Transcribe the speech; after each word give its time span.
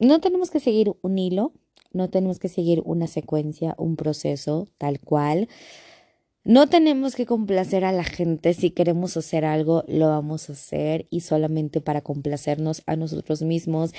no 0.00 0.20
tenemos 0.20 0.50
que 0.50 0.60
seguir 0.60 0.94
un 1.02 1.18
hilo, 1.18 1.52
no 1.92 2.08
tenemos 2.08 2.38
que 2.38 2.48
seguir 2.48 2.82
una 2.84 3.06
secuencia, 3.06 3.74
un 3.78 3.96
proceso 3.96 4.68
tal 4.78 4.98
cual. 4.98 5.48
No 6.42 6.68
tenemos 6.68 7.14
que 7.14 7.26
complacer 7.26 7.84
a 7.84 7.92
la 7.92 8.04
gente. 8.04 8.54
Si 8.54 8.70
queremos 8.70 9.16
hacer 9.18 9.44
algo, 9.44 9.84
lo 9.86 10.08
vamos 10.08 10.48
a 10.48 10.54
hacer 10.54 11.06
y 11.10 11.20
solamente 11.20 11.82
para 11.82 12.00
complacernos 12.00 12.82
a 12.86 12.96
nosotros 12.96 13.42
mismos. 13.42 13.92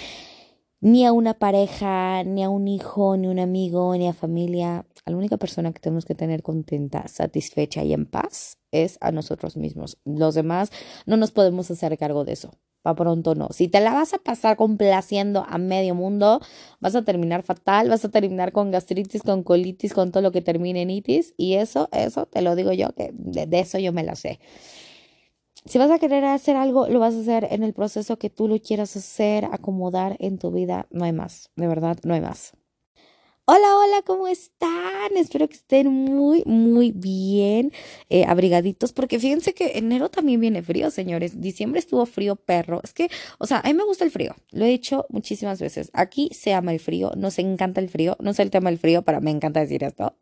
Ni 0.79 1.05
a 1.05 1.11
una 1.11 1.35
pareja, 1.35 2.23
ni 2.23 2.43
a 2.43 2.49
un 2.49 2.67
hijo, 2.67 3.15
ni 3.15 3.27
un 3.27 3.37
amigo, 3.37 3.95
ni 3.95 4.07
a 4.07 4.13
familia. 4.13 4.87
A 5.05 5.11
la 5.11 5.17
única 5.17 5.37
persona 5.37 5.71
que 5.71 5.79
tenemos 5.79 6.05
que 6.05 6.15
tener 6.15 6.41
contenta, 6.41 7.07
satisfecha 7.07 7.83
y 7.83 7.93
en 7.93 8.07
paz 8.07 8.57
es 8.71 8.97
a 9.01 9.11
nosotros 9.11 9.55
mismos. 9.55 9.99
Los 10.03 10.33
demás 10.33 10.71
no 11.05 11.17
nos 11.17 11.31
podemos 11.31 11.69
hacer 11.69 11.95
cargo 11.99 12.25
de 12.25 12.33
eso 12.33 12.51
para 12.81 12.95
pronto 12.95 13.35
no. 13.35 13.49
Si 13.51 13.67
te 13.67 13.79
la 13.79 13.93
vas 13.93 14.13
a 14.13 14.17
pasar 14.17 14.57
complaciendo 14.57 15.45
a 15.47 15.57
medio 15.57 15.95
mundo, 15.95 16.41
vas 16.79 16.95
a 16.95 17.03
terminar 17.03 17.43
fatal, 17.43 17.89
vas 17.89 18.03
a 18.05 18.09
terminar 18.09 18.51
con 18.51 18.71
gastritis, 18.71 19.23
con 19.23 19.43
colitis, 19.43 19.93
con 19.93 20.11
todo 20.11 20.23
lo 20.23 20.31
que 20.31 20.41
termine 20.41 20.81
en 20.81 20.89
itis. 20.89 21.33
Y 21.37 21.55
eso, 21.55 21.89
eso 21.91 22.25
te 22.25 22.41
lo 22.41 22.55
digo 22.55 22.71
yo, 22.73 22.89
que 22.95 23.11
de, 23.13 23.47
eso 23.59 23.77
yo 23.79 23.93
me 23.93 24.03
la 24.03 24.15
sé. 24.15 24.39
Si 25.65 25.77
vas 25.77 25.91
a 25.91 25.99
querer 25.99 26.25
hacer 26.25 26.55
algo, 26.55 26.87
lo 26.87 26.99
vas 26.99 27.13
a 27.13 27.19
hacer 27.19 27.47
en 27.51 27.63
el 27.63 27.73
proceso 27.73 28.17
que 28.17 28.31
tú 28.31 28.47
lo 28.47 28.59
quieras 28.59 28.95
hacer, 28.97 29.45
acomodar 29.45 30.17
en 30.19 30.39
tu 30.39 30.51
vida. 30.51 30.87
No 30.89 31.05
hay 31.05 31.13
más, 31.13 31.51
de 31.55 31.67
verdad, 31.67 31.97
no 32.03 32.15
hay 32.15 32.21
más. 32.21 32.53
Hola, 33.53 33.67
hola, 33.77 34.01
¿cómo 34.05 34.29
están? 34.29 35.17
Espero 35.17 35.45
que 35.49 35.55
estén 35.55 35.89
muy, 35.89 36.41
muy 36.45 36.93
bien, 36.93 37.73
eh, 38.09 38.23
abrigaditos, 38.23 38.93
porque 38.93 39.19
fíjense 39.19 39.53
que 39.53 39.77
enero 39.77 40.07
también 40.07 40.39
viene 40.39 40.63
frío, 40.63 40.89
señores. 40.89 41.41
Diciembre 41.41 41.81
estuvo 41.81 42.05
frío, 42.05 42.37
perro. 42.37 42.79
Es 42.81 42.93
que, 42.93 43.09
o 43.39 43.47
sea, 43.47 43.59
a 43.59 43.67
mí 43.67 43.73
me 43.73 43.83
gusta 43.83 44.05
el 44.05 44.11
frío. 44.11 44.35
Lo 44.51 44.63
he 44.63 44.69
dicho 44.69 45.05
muchísimas 45.09 45.59
veces. 45.59 45.91
Aquí 45.91 46.29
se 46.31 46.53
ama 46.53 46.71
el 46.71 46.79
frío, 46.79 47.11
nos 47.17 47.39
encanta 47.39 47.81
el 47.81 47.89
frío. 47.89 48.15
No 48.21 48.33
sé 48.33 48.43
el 48.43 48.51
tema 48.51 48.69
del 48.69 48.79
frío, 48.79 49.01
pero 49.01 49.19
me 49.19 49.31
encanta 49.31 49.59
decir 49.59 49.83
esto. 49.83 50.15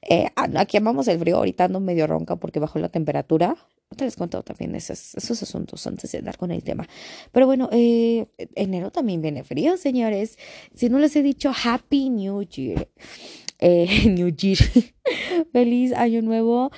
Eh, 0.00 0.28
ah, 0.34 0.48
aquí 0.56 0.78
amamos 0.78 1.08
el 1.08 1.18
frío. 1.18 1.36
Ahorita 1.36 1.64
ando 1.64 1.78
medio 1.78 2.06
ronca 2.06 2.36
porque 2.36 2.58
bajó 2.58 2.78
la 2.78 2.88
temperatura. 2.88 3.54
Te 3.94 4.04
les 4.04 4.16
cuento 4.16 4.42
también 4.42 4.74
esos, 4.74 5.14
esos 5.14 5.42
asuntos 5.42 5.86
antes 5.86 6.12
de 6.12 6.22
dar 6.22 6.36
con 6.36 6.50
el 6.50 6.62
tema. 6.62 6.86
Pero 7.32 7.46
bueno, 7.46 7.68
eh, 7.72 8.26
enero 8.54 8.90
también 8.90 9.22
viene 9.22 9.44
frío, 9.44 9.76
señores. 9.76 10.38
Si 10.74 10.88
no 10.88 10.98
les 10.98 11.14
he 11.16 11.22
dicho 11.22 11.52
Happy 11.64 12.10
New 12.10 12.42
Year. 12.42 12.88
Eh, 13.58 14.08
New 14.10 14.28
Year. 14.28 14.58
Feliz 15.52 15.92
Año 15.92 16.22
Nuevo. 16.22 16.70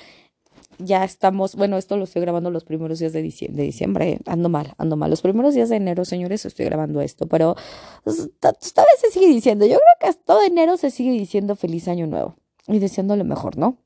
Ya 0.77 1.05
estamos, 1.05 1.55
bueno, 1.55 1.77
esto 1.77 1.95
lo 1.95 2.03
estoy 2.03 2.21
grabando 2.21 2.51
los 2.51 2.65
primeros 2.65 2.99
días 2.99 3.13
de 3.13 3.21
diciembre, 3.21 3.61
de 3.61 3.65
diciembre. 3.65 4.19
Ando 4.25 4.49
mal, 4.49 4.73
ando 4.77 4.97
mal. 4.97 5.09
Los 5.09 5.21
primeros 5.21 5.53
días 5.55 5.69
de 5.69 5.77
enero, 5.77 6.03
señores, 6.03 6.45
estoy 6.45 6.65
grabando 6.65 6.99
esto, 6.99 7.27
pero 7.27 7.55
vez 8.03 8.99
se 8.99 9.11
sigue 9.11 9.27
diciendo. 9.27 9.65
Yo 9.65 9.77
creo 9.77 10.11
que 10.11 10.19
todo 10.25 10.43
enero 10.43 10.75
se 10.75 10.91
sigue 10.91 11.11
diciendo 11.11 11.55
Feliz 11.55 11.87
Año 11.87 12.07
Nuevo 12.07 12.35
y 12.67 12.79
deseando 12.79 13.15
lo 13.15 13.23
mejor, 13.23 13.57
¿no? 13.57 13.84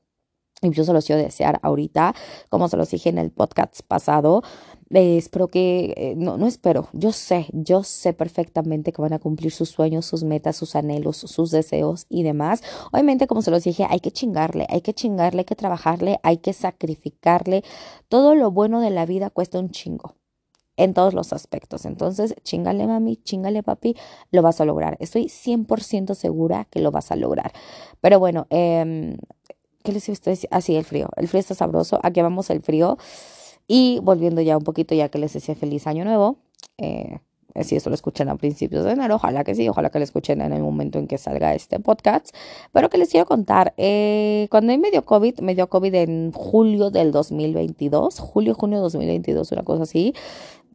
Yo 0.62 0.84
se 0.84 0.92
los 0.92 1.06
quiero 1.06 1.22
desear 1.22 1.58
ahorita, 1.62 2.14
como 2.50 2.68
se 2.68 2.76
los 2.76 2.90
dije 2.90 3.08
en 3.08 3.16
el 3.16 3.30
podcast 3.30 3.80
pasado. 3.88 4.42
Eh, 4.90 5.16
espero 5.16 5.48
que, 5.48 5.94
eh, 5.96 6.14
no, 6.18 6.36
no 6.36 6.46
espero, 6.46 6.88
yo 6.92 7.12
sé, 7.12 7.46
yo 7.52 7.82
sé 7.82 8.12
perfectamente 8.12 8.92
que 8.92 9.00
van 9.00 9.14
a 9.14 9.18
cumplir 9.18 9.52
sus 9.52 9.70
sueños, 9.70 10.04
sus 10.04 10.22
metas, 10.22 10.56
sus 10.56 10.76
anhelos, 10.76 11.16
sus 11.16 11.50
deseos 11.50 12.04
y 12.10 12.24
demás. 12.24 12.62
Obviamente, 12.92 13.26
como 13.26 13.40
se 13.40 13.50
los 13.50 13.64
dije, 13.64 13.86
hay 13.88 14.00
que 14.00 14.10
chingarle, 14.10 14.66
hay 14.68 14.82
que 14.82 14.92
chingarle, 14.92 15.40
hay 15.40 15.44
que 15.46 15.56
trabajarle, 15.56 16.20
hay 16.22 16.38
que 16.38 16.52
sacrificarle. 16.52 17.64
Todo 18.08 18.34
lo 18.34 18.50
bueno 18.50 18.80
de 18.80 18.90
la 18.90 19.06
vida 19.06 19.30
cuesta 19.30 19.58
un 19.58 19.70
chingo 19.70 20.16
en 20.76 20.92
todos 20.92 21.14
los 21.14 21.32
aspectos. 21.32 21.86
Entonces, 21.86 22.34
chingale 22.42 22.86
mami, 22.86 23.16
chingale 23.16 23.62
papi, 23.62 23.96
lo 24.30 24.42
vas 24.42 24.60
a 24.60 24.66
lograr. 24.66 24.98
Estoy 25.00 25.26
100% 25.28 26.14
segura 26.14 26.66
que 26.70 26.80
lo 26.80 26.90
vas 26.90 27.12
a 27.12 27.16
lograr. 27.16 27.52
Pero 28.02 28.18
bueno, 28.18 28.46
eh, 28.50 29.16
¿qué 29.82 29.92
les 29.92 30.08
estoy 30.08 30.32
diciendo? 30.32 30.56
Así, 30.56 30.76
el 30.76 30.84
frío. 30.84 31.08
El 31.16 31.28
frío 31.28 31.40
está 31.40 31.54
sabroso. 31.54 31.98
Aquí 32.02 32.20
vamos 32.22 32.50
el 32.50 32.62
frío. 32.62 32.98
Y 33.66 34.00
volviendo 34.02 34.40
ya 34.40 34.56
un 34.56 34.64
poquito, 34.64 34.94
ya 34.94 35.08
que 35.08 35.18
les 35.18 35.32
decía 35.32 35.54
feliz 35.54 35.86
año 35.86 36.04
nuevo. 36.04 36.38
Eh, 36.78 37.18
si 37.62 37.76
esto 37.76 37.90
lo 37.90 37.94
escuchan 37.94 38.28
a 38.28 38.36
principios 38.36 38.84
de 38.84 38.92
enero, 38.92 39.16
ojalá 39.16 39.44
que 39.44 39.54
sí, 39.54 39.68
ojalá 39.68 39.90
que 39.90 39.98
lo 39.98 40.04
escuchen 40.04 40.40
en 40.40 40.52
el 40.52 40.62
momento 40.62 40.98
en 40.98 41.06
que 41.06 41.18
salga 41.18 41.54
este 41.54 41.80
podcast. 41.80 42.34
Pero 42.72 42.88
que 42.88 42.98
les 42.98 43.10
quiero 43.10 43.26
contar, 43.26 43.74
eh, 43.76 44.48
cuando 44.50 44.76
me 44.78 44.90
dio 44.90 45.04
COVID, 45.04 45.40
me 45.40 45.54
dio 45.54 45.68
COVID 45.68 45.94
en 45.94 46.32
julio 46.32 46.90
del 46.90 47.12
2022, 47.12 48.18
julio, 48.18 48.54
junio 48.54 48.78
de 48.78 48.82
2022, 48.82 49.52
una 49.52 49.62
cosa 49.62 49.82
así. 49.84 50.14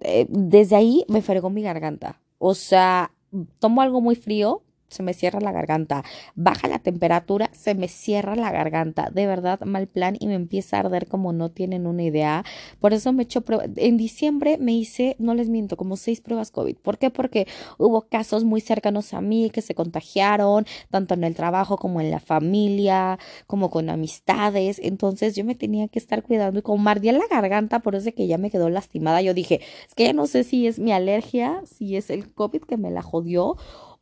Eh, 0.02 0.26
desde 0.30 0.76
ahí 0.76 1.06
me 1.08 1.22
fregó 1.22 1.50
mi 1.50 1.62
garganta. 1.62 2.22
O 2.38 2.54
sea, 2.54 3.12
tomo 3.60 3.82
algo 3.82 4.02
muy 4.02 4.16
frío, 4.16 4.62
se 4.90 5.04
me 5.04 5.14
cierra 5.14 5.40
la 5.40 5.52
garganta. 5.52 6.04
Baja 6.36 6.68
la 6.68 6.80
temperatura, 6.80 7.50
se 7.54 7.76
me 7.76 7.88
cierra 7.88 8.36
la 8.36 8.52
garganta. 8.52 9.10
De 9.12 9.28
verdad, 9.28 9.60
mal 9.62 9.88
plan 9.88 10.16
y 10.20 10.28
me 10.28 10.36
empieza 10.36 10.78
a 10.78 10.82
arder 10.82 11.08
como 11.08 11.34
no 11.34 11.50
tienen 11.50 11.88
una 11.88 12.04
idea. 12.04 12.44
Por 12.80 12.94
eso 12.94 13.12
me 13.14 13.24
he 13.24 13.26
hecho 13.26 13.42
pruebas. 13.42 13.70
En 13.76 13.98
diciembre 13.98 14.58
me 14.58 14.74
hice, 14.74 15.16
no 15.20 15.34
les 15.34 15.50
miento, 15.50 15.78
como 15.78 15.98
seis 15.98 16.22
pruebas 16.22 16.52
COVID. 16.52 16.78
¿Por 16.78 16.98
qué? 16.98 17.10
Porque 17.10 17.48
hubo 17.78 18.04
casos 18.04 18.44
muy 18.44 18.62
cercanos 18.62 19.14
a 19.14 19.22
mí 19.22 19.50
que 19.50 19.62
se 19.62 19.76
contagiaron, 19.76 20.66
tanto 20.90 21.14
en 21.14 21.24
el 21.24 21.36
trabajo 21.36 21.78
como 21.78 22.02
en 22.02 22.12
la 22.12 22.20
familia, 22.20 23.20
como 23.48 23.70
con 23.70 23.90
amistades. 23.90 24.80
Entonces 24.82 25.36
yo 25.36 25.44
me 25.46 25.56
tenía 25.56 25.88
que 25.88 26.00
estar 26.00 26.24
cuidando 26.24 26.60
y 26.60 26.62
como 26.62 26.84
me 26.84 26.92
ardía 26.92 27.14
la 27.14 27.28
garganta, 27.30 27.80
por 27.80 27.96
eso 27.96 28.12
que 28.14 28.28
ya 28.28 28.38
me 28.38 28.52
quedó 28.52 28.70
lastimada. 28.70 29.22
Yo 29.22 29.34
dije, 29.34 29.62
es 29.88 29.96
que 29.96 30.06
ya 30.06 30.14
no 30.14 30.28
sé 30.28 30.44
si 30.44 30.68
es 30.68 30.80
mi 30.80 30.92
alergia, 30.92 31.62
si 31.66 31.96
es 31.96 32.10
el 32.10 32.32
COVID 32.34 32.62
que 32.62 32.78
me 32.78 32.92
la 32.92 33.02
jodió 33.02 33.58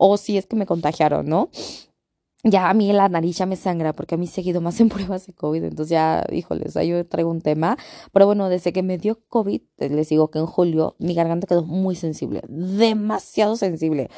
o 0.05 0.17
si 0.17 0.37
es 0.37 0.45
que 0.45 0.57
me 0.57 0.65
contagiaron, 0.65 1.27
¿no? 1.27 1.49
Ya 2.43 2.69
a 2.69 2.73
mí 2.73 2.91
la 2.91 3.07
nariz 3.07 3.37
ya 3.37 3.45
me 3.45 3.55
sangra 3.55 3.93
porque 3.93 4.15
a 4.15 4.17
mí 4.17 4.27
seguido 4.27 4.59
más 4.59 4.81
en 4.81 4.89
pruebas 4.89 5.25
de 5.25 5.33
COVID, 5.33 5.63
entonces 5.63 5.91
ya, 5.91 6.25
híjoles, 6.29 6.75
ahí 6.75 6.89
yo 6.89 7.07
traigo 7.07 7.31
un 7.31 7.39
tema. 7.39 7.77
Pero 8.11 8.25
bueno, 8.25 8.49
desde 8.49 8.73
que 8.73 8.83
me 8.83 8.97
dio 8.97 9.21
COVID, 9.29 9.61
eh, 9.77 9.89
les 9.89 10.09
digo 10.09 10.29
que 10.29 10.39
en 10.39 10.45
julio 10.45 10.97
mi 10.99 11.13
garganta 11.13 11.47
quedó 11.47 11.63
muy 11.63 11.95
sensible, 11.95 12.41
demasiado 12.49 13.55
sensible. 13.55 14.09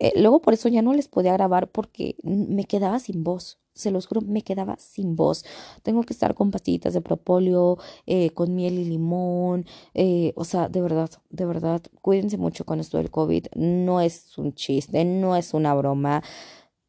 Eh, 0.00 0.12
luego 0.16 0.42
por 0.42 0.54
eso 0.54 0.68
ya 0.68 0.82
no 0.82 0.92
les 0.92 1.06
podía 1.06 1.34
grabar 1.34 1.70
porque 1.70 2.16
me 2.24 2.64
quedaba 2.64 2.98
sin 2.98 3.22
voz 3.22 3.60
se 3.78 3.90
los 3.90 4.06
juro, 4.06 4.20
me 4.22 4.42
quedaba 4.42 4.76
sin 4.78 5.16
voz. 5.16 5.44
Tengo 5.82 6.02
que 6.02 6.12
estar 6.12 6.34
con 6.34 6.50
pastillitas 6.50 6.94
de 6.94 7.00
propóleo, 7.00 7.78
eh, 8.06 8.30
con 8.30 8.54
miel 8.54 8.78
y 8.78 8.84
limón. 8.84 9.66
Eh, 9.94 10.32
o 10.36 10.44
sea, 10.44 10.68
de 10.68 10.80
verdad, 10.80 11.10
de 11.30 11.46
verdad, 11.46 11.82
cuídense 12.02 12.36
mucho 12.38 12.64
con 12.64 12.80
esto 12.80 12.98
del 12.98 13.10
COVID. 13.10 13.46
No 13.54 14.00
es 14.00 14.36
un 14.36 14.52
chiste, 14.54 15.04
no 15.04 15.36
es 15.36 15.54
una 15.54 15.74
broma. 15.74 16.22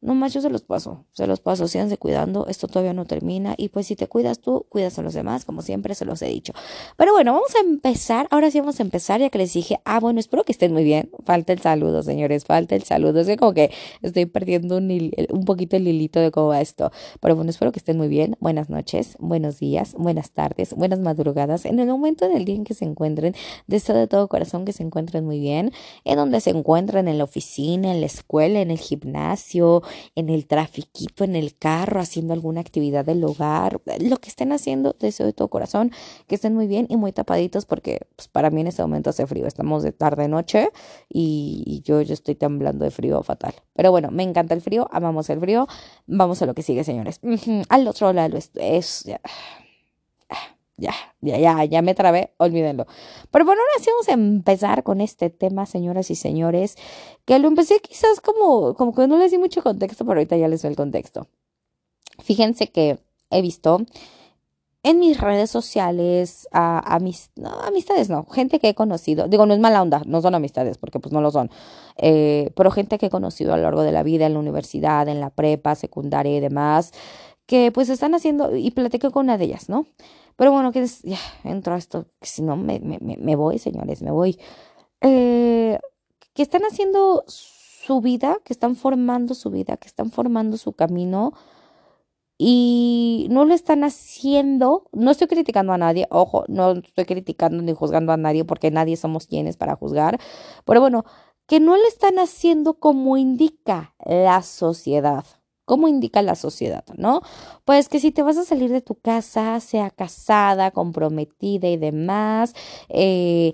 No 0.02 0.14
más, 0.14 0.32
yo 0.32 0.40
se 0.40 0.48
los 0.48 0.62
paso, 0.62 1.04
se 1.12 1.26
los 1.26 1.40
paso, 1.40 1.68
síganse 1.68 1.98
cuidando, 1.98 2.46
esto 2.46 2.68
todavía 2.68 2.94
no 2.94 3.04
termina 3.04 3.54
y 3.58 3.68
pues 3.68 3.86
si 3.86 3.96
te 3.96 4.06
cuidas 4.06 4.40
tú, 4.40 4.64
cuidas 4.70 4.98
a 4.98 5.02
los 5.02 5.12
demás, 5.12 5.44
como 5.44 5.60
siempre 5.60 5.94
se 5.94 6.06
los 6.06 6.22
he 6.22 6.26
dicho. 6.26 6.54
Pero 6.96 7.12
bueno, 7.12 7.34
vamos 7.34 7.54
a 7.54 7.60
empezar, 7.60 8.26
ahora 8.30 8.50
sí 8.50 8.60
vamos 8.60 8.80
a 8.80 8.82
empezar, 8.82 9.20
ya 9.20 9.28
que 9.28 9.36
les 9.36 9.52
dije, 9.52 9.78
ah, 9.84 10.00
bueno, 10.00 10.18
espero 10.18 10.44
que 10.44 10.52
estén 10.52 10.72
muy 10.72 10.84
bien, 10.84 11.10
falta 11.26 11.52
el 11.52 11.60
saludo, 11.60 12.02
señores, 12.02 12.46
falta 12.46 12.76
el 12.76 12.82
saludo, 12.84 13.20
es 13.20 13.26
que 13.26 13.36
como 13.36 13.52
que 13.52 13.72
estoy 14.00 14.24
perdiendo 14.24 14.78
un, 14.78 15.12
un 15.28 15.44
poquito 15.44 15.76
el 15.76 15.86
hilito 15.86 16.18
de 16.18 16.30
cómo 16.30 16.48
va 16.48 16.62
esto, 16.62 16.90
pero 17.20 17.36
bueno, 17.36 17.50
espero 17.50 17.70
que 17.70 17.78
estén 17.78 17.98
muy 17.98 18.08
bien, 18.08 18.38
buenas 18.40 18.70
noches, 18.70 19.18
buenos 19.18 19.58
días, 19.58 19.94
buenas 19.98 20.30
tardes, 20.30 20.72
buenas 20.72 21.00
madrugadas, 21.00 21.66
en 21.66 21.78
el 21.78 21.88
momento 21.88 22.26
del 22.26 22.46
día 22.46 22.54
en 22.54 22.64
que 22.64 22.72
se 22.72 22.86
encuentren, 22.86 23.34
deseo 23.66 23.94
de 23.96 24.06
todo 24.06 24.28
corazón 24.28 24.64
que 24.64 24.72
se 24.72 24.82
encuentren 24.82 25.26
muy 25.26 25.40
bien, 25.40 25.72
en 26.04 26.16
donde 26.16 26.40
se 26.40 26.48
encuentren, 26.48 27.06
en 27.06 27.18
la 27.18 27.24
oficina, 27.24 27.92
en 27.92 28.00
la 28.00 28.06
escuela, 28.06 28.62
en 28.62 28.70
el 28.70 28.78
gimnasio, 28.78 29.82
en 30.14 30.28
el 30.28 30.46
trafiquito, 30.46 31.24
en 31.24 31.36
el 31.36 31.56
carro, 31.56 32.00
haciendo 32.00 32.32
alguna 32.32 32.60
actividad 32.60 33.04
del 33.04 33.24
hogar, 33.24 33.80
lo 34.00 34.16
que 34.18 34.28
estén 34.28 34.52
haciendo, 34.52 34.96
deseo 34.98 35.26
de 35.26 35.32
todo 35.32 35.48
corazón 35.48 35.92
que 36.26 36.34
estén 36.34 36.54
muy 36.54 36.66
bien 36.66 36.86
y 36.88 36.96
muy 36.96 37.12
tapaditos 37.12 37.66
porque 37.66 38.00
pues, 38.16 38.28
para 38.28 38.50
mí 38.50 38.60
en 38.60 38.68
este 38.68 38.82
momento 38.82 39.10
hace 39.10 39.26
frío, 39.26 39.46
estamos 39.46 39.82
de 39.82 39.92
tarde 39.92 40.28
noche 40.28 40.70
y, 41.08 41.82
yo, 41.84 42.02
yo 42.02 42.14
estoy 42.14 42.34
temblando 42.34 42.84
de 42.84 42.90
frío 42.90 43.22
fatal. 43.22 43.54
Pero 43.74 43.90
bueno, 43.90 44.10
me 44.10 44.22
encanta 44.22 44.54
el 44.54 44.60
frío, 44.60 44.88
amamos 44.92 45.30
el 45.30 45.40
frío, 45.40 45.66
vamos 46.06 46.42
a 46.42 46.46
lo 46.46 46.54
que 46.54 46.62
sigue, 46.62 46.84
señores. 46.84 47.20
Al 47.68 47.88
otro 47.88 48.12
lado 48.12 48.38
es... 48.38 49.04
ya, 50.80 50.94
ya, 51.20 51.38
ya, 51.38 51.64
ya 51.64 51.82
me 51.82 51.94
trabé, 51.94 52.32
olvídenlo. 52.38 52.86
Pero 53.30 53.44
bueno, 53.44 53.60
ahora 53.60 53.84
sí 53.84 53.90
vamos 53.90 54.08
a 54.08 54.12
empezar 54.12 54.82
con 54.82 55.00
este 55.00 55.30
tema, 55.30 55.66
señoras 55.66 56.10
y 56.10 56.16
señores, 56.16 56.76
que 57.24 57.38
lo 57.38 57.48
empecé 57.48 57.80
quizás 57.80 58.20
como, 58.20 58.74
como 58.74 58.94
que 58.94 59.06
no 59.06 59.18
les 59.18 59.30
di 59.30 59.38
mucho 59.38 59.62
contexto, 59.62 60.04
pero 60.04 60.18
ahorita 60.18 60.36
ya 60.36 60.48
les 60.48 60.62
doy 60.62 60.70
el 60.70 60.76
contexto. 60.76 61.28
Fíjense 62.18 62.68
que 62.68 62.98
he 63.30 63.42
visto 63.42 63.80
en 64.82 64.98
mis 64.98 65.20
redes 65.20 65.50
sociales 65.50 66.48
a, 66.52 66.98
mis 67.00 67.30
no, 67.36 67.50
amistades, 67.60 68.08
no, 68.08 68.24
gente 68.26 68.58
que 68.58 68.70
he 68.70 68.74
conocido, 68.74 69.28
digo, 69.28 69.44
no 69.44 69.52
es 69.52 69.60
mala 69.60 69.82
onda, 69.82 70.02
no 70.06 70.22
son 70.22 70.34
amistades, 70.34 70.78
porque 70.78 70.98
pues 70.98 71.12
no 71.12 71.20
lo 71.20 71.30
son, 71.30 71.50
eh, 71.98 72.50
pero 72.56 72.70
gente 72.70 72.96
que 72.96 73.06
he 73.06 73.10
conocido 73.10 73.52
a 73.52 73.58
lo 73.58 73.64
largo 73.64 73.82
de 73.82 73.92
la 73.92 74.02
vida, 74.02 74.24
en 74.24 74.34
la 74.34 74.38
universidad, 74.38 75.06
en 75.08 75.20
la 75.20 75.30
prepa, 75.30 75.74
secundaria 75.74 76.34
y 76.34 76.40
demás, 76.40 76.92
que 77.44 77.72
pues 77.72 77.90
están 77.90 78.14
haciendo, 78.14 78.56
y 78.56 78.70
platico 78.70 79.10
con 79.10 79.26
una 79.26 79.36
de 79.36 79.46
ellas, 79.46 79.68
¿no? 79.68 79.86
Pero 80.40 80.52
bueno, 80.52 80.72
que 80.72 80.86
ya 81.02 81.18
entro 81.44 81.74
a 81.74 81.76
esto, 81.76 82.06
si 82.22 82.40
no 82.40 82.56
me, 82.56 82.80
me, 82.80 82.98
me, 82.98 83.36
voy, 83.36 83.58
señores, 83.58 84.00
me 84.00 84.10
voy. 84.10 84.40
Eh, 85.02 85.78
que 86.32 86.42
están 86.42 86.62
haciendo 86.62 87.24
su 87.26 88.00
vida, 88.00 88.38
que 88.42 88.54
están 88.54 88.74
formando 88.74 89.34
su 89.34 89.50
vida, 89.50 89.76
que 89.76 89.86
están 89.86 90.10
formando 90.10 90.56
su 90.56 90.72
camino 90.72 91.34
y 92.38 93.26
no 93.30 93.44
lo 93.44 93.52
están 93.52 93.84
haciendo, 93.84 94.88
no 94.92 95.10
estoy 95.10 95.26
criticando 95.26 95.74
a 95.74 95.78
nadie, 95.78 96.06
ojo, 96.08 96.46
no 96.48 96.70
estoy 96.70 97.04
criticando 97.04 97.62
ni 97.62 97.74
juzgando 97.74 98.10
a 98.12 98.16
nadie 98.16 98.46
porque 98.46 98.70
nadie 98.70 98.96
somos 98.96 99.26
quienes 99.26 99.58
para 99.58 99.76
juzgar, 99.76 100.18
pero 100.64 100.80
bueno, 100.80 101.04
que 101.46 101.60
no 101.60 101.76
lo 101.76 101.86
están 101.86 102.18
haciendo 102.18 102.78
como 102.78 103.18
indica 103.18 103.94
la 104.06 104.40
sociedad. 104.40 105.26
¿Cómo 105.70 105.86
indica 105.86 106.20
la 106.20 106.34
sociedad, 106.34 106.82
no? 106.96 107.22
Pues 107.64 107.88
que 107.88 108.00
si 108.00 108.10
te 108.10 108.24
vas 108.24 108.36
a 108.36 108.44
salir 108.44 108.72
de 108.72 108.80
tu 108.80 108.96
casa, 108.96 109.60
sea 109.60 109.90
casada, 109.90 110.72
comprometida 110.72 111.68
y 111.68 111.76
demás, 111.76 112.54
eh, 112.88 113.52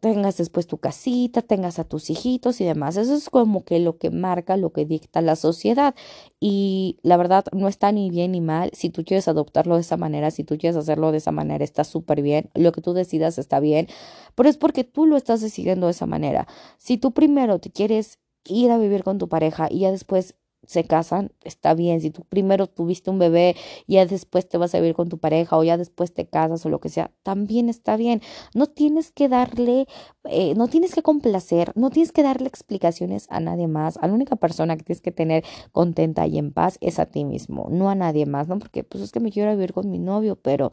tengas 0.00 0.38
después 0.38 0.66
tu 0.66 0.78
casita, 0.78 1.42
tengas 1.42 1.78
a 1.78 1.84
tus 1.84 2.08
hijitos 2.08 2.62
y 2.62 2.64
demás. 2.64 2.96
Eso 2.96 3.14
es 3.14 3.28
como 3.28 3.62
que 3.62 3.78
lo 3.78 3.98
que 3.98 4.10
marca, 4.10 4.56
lo 4.56 4.72
que 4.72 4.86
dicta 4.86 5.20
la 5.20 5.36
sociedad. 5.36 5.94
Y 6.40 6.98
la 7.02 7.18
verdad 7.18 7.44
no 7.52 7.68
está 7.68 7.92
ni 7.92 8.08
bien 8.08 8.32
ni 8.32 8.40
mal. 8.40 8.70
Si 8.72 8.88
tú 8.88 9.04
quieres 9.04 9.28
adoptarlo 9.28 9.74
de 9.74 9.82
esa 9.82 9.98
manera, 9.98 10.30
si 10.30 10.44
tú 10.44 10.56
quieres 10.56 10.78
hacerlo 10.78 11.12
de 11.12 11.18
esa 11.18 11.30
manera, 11.30 11.62
está 11.62 11.84
súper 11.84 12.22
bien. 12.22 12.48
Lo 12.54 12.72
que 12.72 12.80
tú 12.80 12.94
decidas 12.94 13.36
está 13.36 13.60
bien, 13.60 13.86
pero 14.34 14.48
es 14.48 14.56
porque 14.56 14.82
tú 14.82 15.04
lo 15.04 15.18
estás 15.18 15.42
decidiendo 15.42 15.88
de 15.88 15.92
esa 15.92 16.06
manera. 16.06 16.48
Si 16.78 16.96
tú 16.96 17.12
primero 17.12 17.58
te 17.58 17.70
quieres 17.70 18.18
ir 18.46 18.70
a 18.70 18.78
vivir 18.78 19.02
con 19.02 19.18
tu 19.18 19.28
pareja 19.28 19.68
y 19.70 19.80
ya 19.80 19.90
después 19.90 20.36
se 20.66 20.84
casan, 20.84 21.32
está 21.44 21.74
bien. 21.74 22.00
Si 22.00 22.10
tú 22.10 22.24
primero 22.28 22.66
tuviste 22.66 23.10
un 23.10 23.18
bebé 23.18 23.56
ya 23.86 24.06
después 24.06 24.48
te 24.48 24.58
vas 24.58 24.74
a 24.74 24.80
vivir 24.80 24.94
con 24.94 25.08
tu 25.08 25.18
pareja 25.18 25.56
o 25.56 25.64
ya 25.64 25.76
después 25.76 26.12
te 26.12 26.26
casas 26.26 26.64
o 26.66 26.68
lo 26.68 26.80
que 26.80 26.88
sea, 26.88 27.10
también 27.22 27.68
está 27.68 27.96
bien. 27.96 28.20
No 28.54 28.66
tienes 28.66 29.10
que 29.10 29.28
darle, 29.28 29.86
eh, 30.24 30.54
no 30.56 30.68
tienes 30.68 30.94
que 30.94 31.02
complacer, 31.02 31.72
no 31.74 31.90
tienes 31.90 32.12
que 32.12 32.22
darle 32.22 32.48
explicaciones 32.48 33.26
a 33.30 33.40
nadie 33.40 33.68
más. 33.68 33.96
A 33.98 34.06
la 34.08 34.14
única 34.14 34.36
persona 34.36 34.76
que 34.76 34.84
tienes 34.84 35.02
que 35.02 35.12
tener 35.12 35.44
contenta 35.72 36.26
y 36.26 36.38
en 36.38 36.52
paz 36.52 36.78
es 36.80 36.98
a 36.98 37.06
ti 37.06 37.24
mismo, 37.24 37.68
no 37.70 37.90
a 37.90 37.94
nadie 37.94 38.26
más, 38.26 38.48
¿no? 38.48 38.58
Porque 38.58 38.84
pues 38.84 39.02
es 39.02 39.12
que 39.12 39.20
me 39.20 39.30
quiero 39.30 39.50
vivir 39.52 39.72
con 39.72 39.90
mi 39.90 39.98
novio, 39.98 40.36
pero 40.36 40.72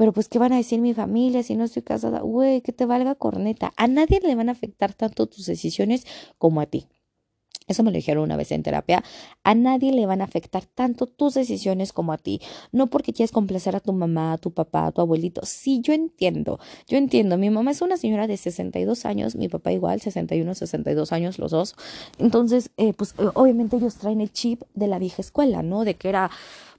pero 0.00 0.14
pues, 0.14 0.30
¿qué 0.30 0.38
van 0.38 0.54
a 0.54 0.56
decir 0.56 0.80
mi 0.80 0.94
familia 0.94 1.42
si 1.42 1.56
no 1.56 1.64
estoy 1.64 1.82
casada? 1.82 2.20
Güey, 2.20 2.62
que 2.62 2.72
te 2.72 2.86
valga 2.86 3.14
corneta. 3.16 3.74
A 3.76 3.86
nadie 3.86 4.20
le 4.22 4.34
van 4.34 4.48
a 4.48 4.52
afectar 4.52 4.94
tanto 4.94 5.26
tus 5.26 5.44
decisiones 5.44 6.06
como 6.38 6.62
a 6.62 6.66
ti. 6.66 6.86
Eso 7.70 7.84
me 7.84 7.92
lo 7.92 7.94
dijeron 7.94 8.24
una 8.24 8.36
vez 8.36 8.50
en 8.50 8.64
terapia. 8.64 9.04
A 9.44 9.54
nadie 9.54 9.92
le 9.92 10.04
van 10.04 10.22
a 10.22 10.24
afectar 10.24 10.64
tanto 10.66 11.06
tus 11.06 11.34
decisiones 11.34 11.92
como 11.92 12.12
a 12.12 12.18
ti. 12.18 12.40
No 12.72 12.88
porque 12.88 13.12
quieres 13.12 13.30
complacer 13.30 13.76
a 13.76 13.80
tu 13.80 13.92
mamá, 13.92 14.32
a 14.32 14.38
tu 14.38 14.50
papá, 14.50 14.86
a 14.86 14.92
tu 14.92 15.00
abuelito. 15.00 15.42
Sí, 15.44 15.80
yo 15.80 15.92
entiendo. 15.92 16.58
Yo 16.88 16.98
entiendo. 16.98 17.38
Mi 17.38 17.48
mamá 17.48 17.70
es 17.70 17.80
una 17.80 17.96
señora 17.96 18.26
de 18.26 18.36
62 18.36 19.06
años, 19.06 19.36
mi 19.36 19.48
papá 19.48 19.70
igual, 19.70 20.00
61, 20.00 20.52
62 20.52 21.12
años 21.12 21.38
los 21.38 21.52
dos. 21.52 21.76
Entonces, 22.18 22.70
eh, 22.76 22.92
pues 22.92 23.14
eh, 23.18 23.28
obviamente 23.34 23.76
ellos 23.76 23.94
traen 23.94 24.20
el 24.20 24.32
chip 24.32 24.62
de 24.74 24.88
la 24.88 24.98
vieja 24.98 25.22
escuela, 25.22 25.62
¿no? 25.62 25.84
De 25.84 25.94
que 25.94 26.08
era 26.08 26.28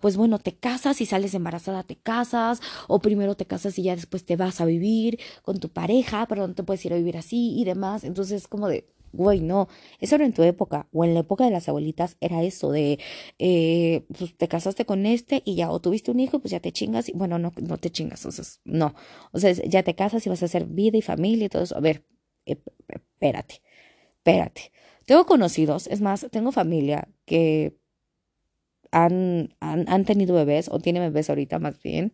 pues 0.02 0.18
bueno, 0.18 0.40
te 0.40 0.54
casas 0.54 1.00
y 1.00 1.06
sales 1.06 1.36
embarazada, 1.36 1.84
te 1.84 1.96
casas, 1.96 2.60
o 2.88 3.00
primero 3.00 3.36
te 3.36 3.46
casas 3.46 3.78
y 3.78 3.84
ya 3.84 3.96
después 3.96 4.26
te 4.26 4.36
vas 4.36 4.60
a 4.60 4.66
vivir 4.66 5.20
con 5.44 5.60
tu 5.60 5.70
pareja, 5.70 6.26
pero 6.28 6.48
no 6.48 6.56
te 6.56 6.64
puedes 6.64 6.84
ir 6.86 6.94
a 6.94 6.98
vivir 6.98 7.18
así 7.18 7.54
y 7.58 7.64
demás. 7.66 8.04
Entonces, 8.04 8.48
como 8.48 8.68
de, 8.68 8.88
Güey, 9.13 9.42
no, 9.42 9.68
eso 10.00 10.16
era 10.16 10.25
en 10.25 10.31
tu 10.34 10.42
época, 10.44 10.88
o 10.94 11.04
en 11.04 11.13
la 11.13 11.19
época 11.19 11.44
de 11.44 11.52
las 11.52 11.68
abuelitas 11.68 12.16
era 12.22 12.44
eso 12.44 12.72
de, 12.72 12.98
eh, 13.40 14.06
pues 14.18 14.38
te 14.38 14.48
casaste 14.48 14.86
con 14.86 15.06
este 15.06 15.42
y 15.44 15.56
ya, 15.56 15.69
o 15.69 15.81
tuviste 15.81 16.12
un 16.12 16.19
hijo, 16.22 16.40
pues 16.40 16.52
ya 16.52 16.62
te 16.62 16.72
chingas, 16.72 17.10
y 17.10 17.12
bueno, 17.13 17.38
no, 17.38 17.52
no 17.62 17.78
te 17.78 17.90
chingas, 17.90 18.25
o 18.25 18.31
sea, 18.31 18.46
no, 18.63 18.96
o 19.34 19.40
sea, 19.40 19.52
ya 19.52 19.84
te 19.84 19.96
casas 19.96 20.25
y 20.25 20.30
vas 20.30 20.42
a 20.44 20.46
hacer 20.46 20.66
vida 20.66 20.98
y 20.98 21.02
familia 21.02 21.46
y 21.46 21.50
todo 21.50 21.63
eso. 21.63 21.75
A 21.78 21.81
ver, 21.81 22.06
eh, 22.46 22.58
espérate, 22.90 23.62
espérate. 24.18 24.72
Tengo 25.06 25.25
conocidos, 25.25 25.88
es 25.88 26.02
más, 26.02 26.28
tengo 26.31 26.52
familia 26.54 27.10
que 27.25 27.75
han, 28.92 29.56
han, 29.60 29.86
han 29.90 30.06
tenido 30.06 30.36
bebés, 30.36 30.69
o 30.69 30.80
tienen 30.80 31.04
bebés 31.04 31.30
ahorita 31.30 31.60
más 31.60 31.81
bien, 31.81 32.13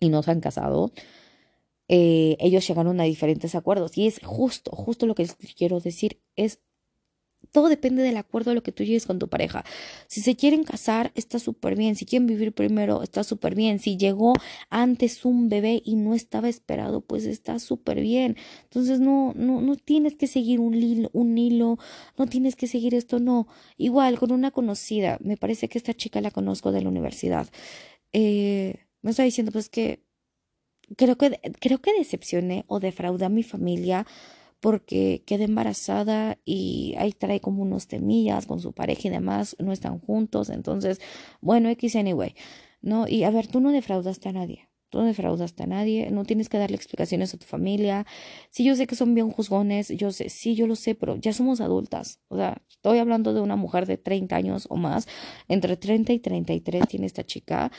y 0.00 0.08
no 0.10 0.22
se 0.22 0.30
han 0.32 0.40
casado 0.40 0.92
eh, 1.88 2.36
ellos 2.40 2.66
llegaron 2.68 3.00
a 3.00 3.04
diferentes 3.04 3.54
acuerdos. 3.54 3.96
Y 3.98 4.06
es 4.06 4.20
justo, 4.24 4.70
justo 4.72 5.06
lo 5.06 5.14
que 5.14 5.24
les 5.24 5.34
quiero 5.34 5.80
decir. 5.80 6.20
Es 6.36 6.60
todo 7.52 7.68
depende 7.68 8.02
del 8.02 8.16
acuerdo 8.16 8.50
de 8.50 8.56
lo 8.56 8.62
que 8.62 8.72
tú 8.72 8.84
llegues 8.84 9.06
con 9.06 9.18
tu 9.18 9.28
pareja. 9.28 9.64
Si 10.06 10.20
se 10.20 10.36
quieren 10.36 10.64
casar, 10.64 11.12
está 11.14 11.38
súper 11.38 11.76
bien. 11.76 11.96
Si 11.96 12.04
quieren 12.04 12.26
vivir 12.26 12.52
primero, 12.52 13.02
está 13.02 13.24
súper 13.24 13.54
bien. 13.54 13.78
Si 13.78 13.96
llegó 13.96 14.34
antes 14.70 15.24
un 15.24 15.48
bebé 15.48 15.82
y 15.84 15.96
no 15.96 16.14
estaba 16.14 16.48
esperado, 16.48 17.00
pues 17.00 17.24
está 17.24 17.58
súper 17.58 18.00
bien. 18.00 18.36
Entonces 18.64 19.00
no, 19.00 19.32
no, 19.36 19.60
no 19.60 19.76
tienes 19.76 20.16
que 20.16 20.26
seguir 20.26 20.60
un 20.60 20.74
hilo, 20.74 21.10
un 21.12 21.38
hilo, 21.38 21.78
no 22.16 22.26
tienes 22.26 22.56
que 22.56 22.66
seguir 22.66 22.94
esto, 22.94 23.18
no. 23.20 23.48
Igual, 23.76 24.18
con 24.18 24.32
una 24.32 24.50
conocida, 24.50 25.18
me 25.22 25.36
parece 25.36 25.68
que 25.68 25.78
esta 25.78 25.94
chica 25.94 26.20
la 26.20 26.30
conozco 26.30 26.72
de 26.72 26.82
la 26.82 26.88
universidad. 26.88 27.48
Eh, 28.12 28.86
me 29.02 29.10
está 29.10 29.22
diciendo, 29.22 29.52
pues 29.52 29.68
que 29.68 30.07
creo 30.96 31.16
que, 31.16 31.40
creo 31.60 31.78
que 31.80 31.92
decepcioné 31.92 32.64
o 32.68 32.80
defraudé 32.80 33.24
a 33.24 33.28
mi 33.28 33.42
familia 33.42 34.06
porque 34.60 35.22
quedé 35.26 35.44
embarazada 35.44 36.38
y 36.44 36.94
ahí 36.98 37.12
trae 37.12 37.40
como 37.40 37.62
unos 37.62 37.86
temillas 37.86 38.46
con 38.46 38.60
su 38.60 38.72
pareja 38.72 39.08
y 39.08 39.10
demás, 39.10 39.56
no 39.58 39.72
están 39.72 40.00
juntos, 40.00 40.50
entonces, 40.50 41.00
bueno, 41.40 41.68
X 41.70 41.96
anyway, 41.96 42.34
¿no? 42.80 43.06
Y 43.06 43.24
a 43.24 43.30
ver, 43.30 43.46
tú 43.46 43.60
no 43.60 43.70
defraudaste 43.70 44.28
a 44.28 44.32
nadie, 44.32 44.68
tú 44.90 44.98
no 44.98 45.04
defraudaste 45.04 45.62
a 45.62 45.66
nadie, 45.66 46.10
no 46.10 46.24
tienes 46.24 46.48
que 46.48 46.58
darle 46.58 46.76
explicaciones 46.76 47.34
a 47.34 47.38
tu 47.38 47.46
familia, 47.46 48.04
sí, 48.50 48.64
yo 48.64 48.74
sé 48.74 48.86
que 48.88 48.96
son 48.96 49.14
bien 49.14 49.30
juzgones, 49.30 49.88
yo 49.90 50.10
sé, 50.10 50.28
sí, 50.28 50.56
yo 50.56 50.66
lo 50.66 50.74
sé, 50.74 50.96
pero 50.96 51.16
ya 51.16 51.32
somos 51.32 51.60
adultas, 51.60 52.20
o 52.28 52.36
sea, 52.36 52.60
estoy 52.68 52.98
hablando 52.98 53.34
de 53.34 53.40
una 53.40 53.56
mujer 53.56 53.86
de 53.86 53.96
30 53.96 54.34
años 54.34 54.66
o 54.70 54.76
más, 54.76 55.06
entre 55.46 55.76
30 55.76 56.12
y 56.14 56.18
33 56.18 56.88
tiene 56.88 57.06
esta 57.06 57.24
chica, 57.24 57.70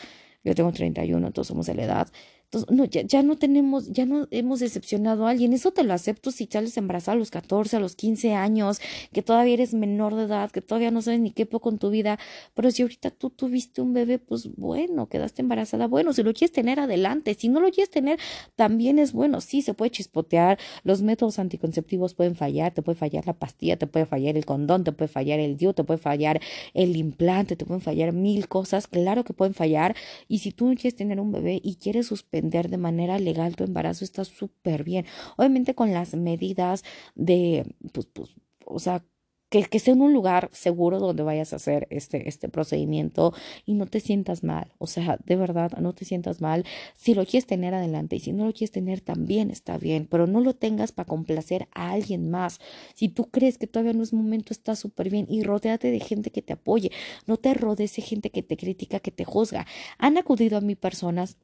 yo 0.45 0.55
tengo 0.55 0.71
31, 0.71 1.31
todos 1.31 1.47
somos 1.47 1.65
de 1.65 1.75
la 1.75 1.83
edad, 1.83 2.07
entonces, 2.51 2.75
no, 2.75 2.85
ya, 2.85 3.03
ya, 3.03 3.21
no 3.21 3.37
tenemos, 3.37 3.91
ya 3.91 4.07
no 4.07 4.27
hemos 4.31 4.59
decepcionado 4.59 5.27
a 5.27 5.29
alguien. 5.29 5.53
Eso 5.53 5.69
te 5.69 5.83
lo 5.83 5.93
acepto 5.93 6.31
si 6.31 6.47
sales 6.47 6.75
embarazada 6.77 7.15
a 7.15 7.19
los 7.19 7.29
14, 7.29 7.77
a 7.77 7.79
los 7.79 7.95
15 7.95 8.33
años, 8.33 8.81
que 9.13 9.21
todavía 9.21 9.53
eres 9.53 9.75
menor 9.75 10.15
de 10.15 10.23
edad, 10.23 10.49
que 10.49 10.63
todavía 10.63 10.89
no 10.89 11.03
sabes 11.03 11.19
ni 11.19 11.29
qué 11.29 11.45
poco 11.45 11.69
con 11.69 11.77
tu 11.77 11.91
vida. 11.91 12.17
Pero 12.55 12.71
si 12.71 12.81
ahorita 12.81 13.11
tú 13.11 13.29
tuviste 13.29 13.83
un 13.83 13.93
bebé, 13.93 14.17
pues 14.17 14.49
bueno, 14.55 15.07
quedaste 15.09 15.43
embarazada. 15.43 15.87
Bueno, 15.87 16.11
si 16.11 16.23
lo 16.23 16.33
quieres 16.33 16.51
tener, 16.51 16.79
adelante. 16.79 17.35
Si 17.35 17.49
no 17.49 17.59
lo 17.59 17.69
quieres 17.69 17.91
tener, 17.91 18.17
también 18.55 18.97
es 18.97 19.13
bueno. 19.13 19.41
Sí, 19.41 19.61
se 19.61 19.75
puede 19.75 19.91
chispotear. 19.91 20.57
Los 20.83 21.03
métodos 21.03 21.37
anticonceptivos 21.37 22.15
pueden 22.15 22.35
fallar. 22.35 22.73
Te 22.73 22.81
puede 22.81 22.97
fallar 22.97 23.27
la 23.27 23.33
pastilla, 23.33 23.77
te 23.77 23.85
puede 23.85 24.07
fallar 24.07 24.35
el 24.37 24.45
condón, 24.45 24.83
te 24.83 24.91
puede 24.91 25.09
fallar 25.09 25.39
el 25.39 25.55
DIU, 25.55 25.73
te 25.73 25.83
puede 25.83 25.99
fallar 25.99 26.41
el 26.73 26.95
implante, 26.95 27.55
te 27.55 27.65
pueden 27.65 27.81
fallar 27.81 28.11
mil 28.11 28.47
cosas. 28.47 28.87
Claro 28.87 29.23
que 29.23 29.33
pueden 29.33 29.53
fallar. 29.53 29.95
Y 30.27 30.39
si 30.39 30.51
tú 30.51 30.67
no 30.67 30.73
quieres 30.73 30.95
tener 30.95 31.19
un 31.19 31.31
bebé 31.31 31.61
y 31.63 31.75
quieres 31.75 32.07
suspender, 32.07 32.38
de 32.41 32.77
manera 32.77 33.19
legal 33.19 33.55
tu 33.55 33.63
embarazo 33.63 34.03
está 34.03 34.25
súper 34.25 34.83
bien. 34.83 35.05
Obviamente 35.37 35.75
con 35.75 35.93
las 35.93 36.13
medidas 36.15 36.83
de, 37.15 37.75
pues, 37.93 38.07
pues, 38.07 38.29
o 38.65 38.79
sea, 38.79 39.03
que, 39.49 39.63
que, 39.63 39.79
sea 39.79 39.93
en 39.93 40.01
un 40.01 40.13
lugar 40.13 40.49
seguro 40.53 40.99
donde 40.99 41.23
vayas 41.23 41.53
a 41.53 41.55
hacer 41.55 41.87
este, 41.89 42.29
este 42.29 42.49
procedimiento 42.49 43.33
y 43.65 43.73
no 43.73 43.87
te 43.87 43.99
sientas 43.99 44.43
mal. 44.43 44.73
O 44.77 44.87
sea, 44.87 45.17
de 45.25 45.35
verdad, 45.35 45.71
no 45.79 45.93
te 45.93 46.05
sientas 46.05 46.39
mal. 46.39 46.65
Si 46.95 47.15
lo 47.15 47.25
quieres 47.25 47.47
tener 47.47 47.73
adelante 47.73 48.15
y 48.15 48.19
si 48.19 48.31
no 48.31 48.45
lo 48.45 48.53
quieres 48.53 48.71
tener 48.71 49.01
también 49.01 49.49
está 49.49 49.77
bien, 49.77 50.07
pero 50.09 50.27
no 50.27 50.39
lo 50.41 50.55
tengas 50.55 50.91
para 50.91 51.07
complacer 51.07 51.67
a 51.73 51.91
alguien 51.91 52.29
más. 52.29 52.59
Si 52.93 53.09
tú 53.09 53.29
crees 53.31 53.57
que 53.57 53.67
todavía 53.67 53.93
no 53.93 54.03
es 54.03 54.13
momento, 54.13 54.53
está 54.53 54.75
súper 54.75 55.09
bien 55.09 55.25
y 55.29 55.43
rodéate 55.43 55.89
de 55.89 55.99
gente 55.99 56.31
que 56.31 56.41
te 56.43 56.53
apoye. 56.53 56.91
No 57.25 57.37
te 57.37 57.53
rodees 57.53 57.95
de 57.95 58.03
gente 58.03 58.29
que 58.29 58.43
te 58.43 58.55
critica, 58.55 58.99
que 58.99 59.11
te 59.11 59.25
juzga. 59.25 59.65
Han 59.97 60.17
acudido 60.17 60.57
a 60.57 60.61
mí 60.61 60.75
personas 60.75 61.37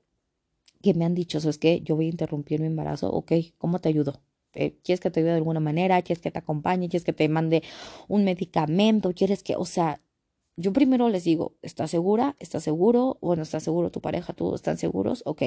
que 0.81 0.93
me 0.93 1.05
han 1.05 1.15
dicho, 1.15 1.39
¿sabes 1.39 1.57
qué? 1.57 1.81
Yo 1.81 1.95
voy 1.95 2.05
a 2.07 2.09
interrumpir 2.09 2.59
mi 2.61 2.67
embarazo, 2.67 3.11
ok, 3.11 3.31
¿cómo 3.57 3.79
te 3.79 3.89
ayudo? 3.89 4.21
Eh, 4.53 4.77
¿Quieres 4.83 4.99
que 5.01 5.11
te 5.11 5.19
ayude 5.19 5.31
de 5.31 5.37
alguna 5.37 5.59
manera? 5.59 6.01
¿Quieres 6.01 6.21
que 6.21 6.31
te 6.31 6.39
acompañe? 6.39 6.87
¿Quieres 6.89 7.03
que 7.05 7.13
te 7.13 7.27
mande 7.29 7.63
un 8.07 8.23
medicamento? 8.23 9.11
¿Quieres 9.13 9.43
que, 9.43 9.55
o 9.55 9.65
sea, 9.65 10.01
yo 10.57 10.71
primero 10.71 11.09
les 11.09 11.25
digo, 11.25 11.55
¿estás 11.61 11.91
segura? 11.91 12.35
¿Estás 12.39 12.63
seguro? 12.63 13.17
Bueno, 13.21 13.43
¿estás 13.43 13.63
seguro 13.63 13.91
tu 13.91 13.99
pareja? 13.99 14.33
¿Tú 14.33 14.55
están 14.55 14.77
seguros? 14.77 15.21
Ok, 15.25 15.41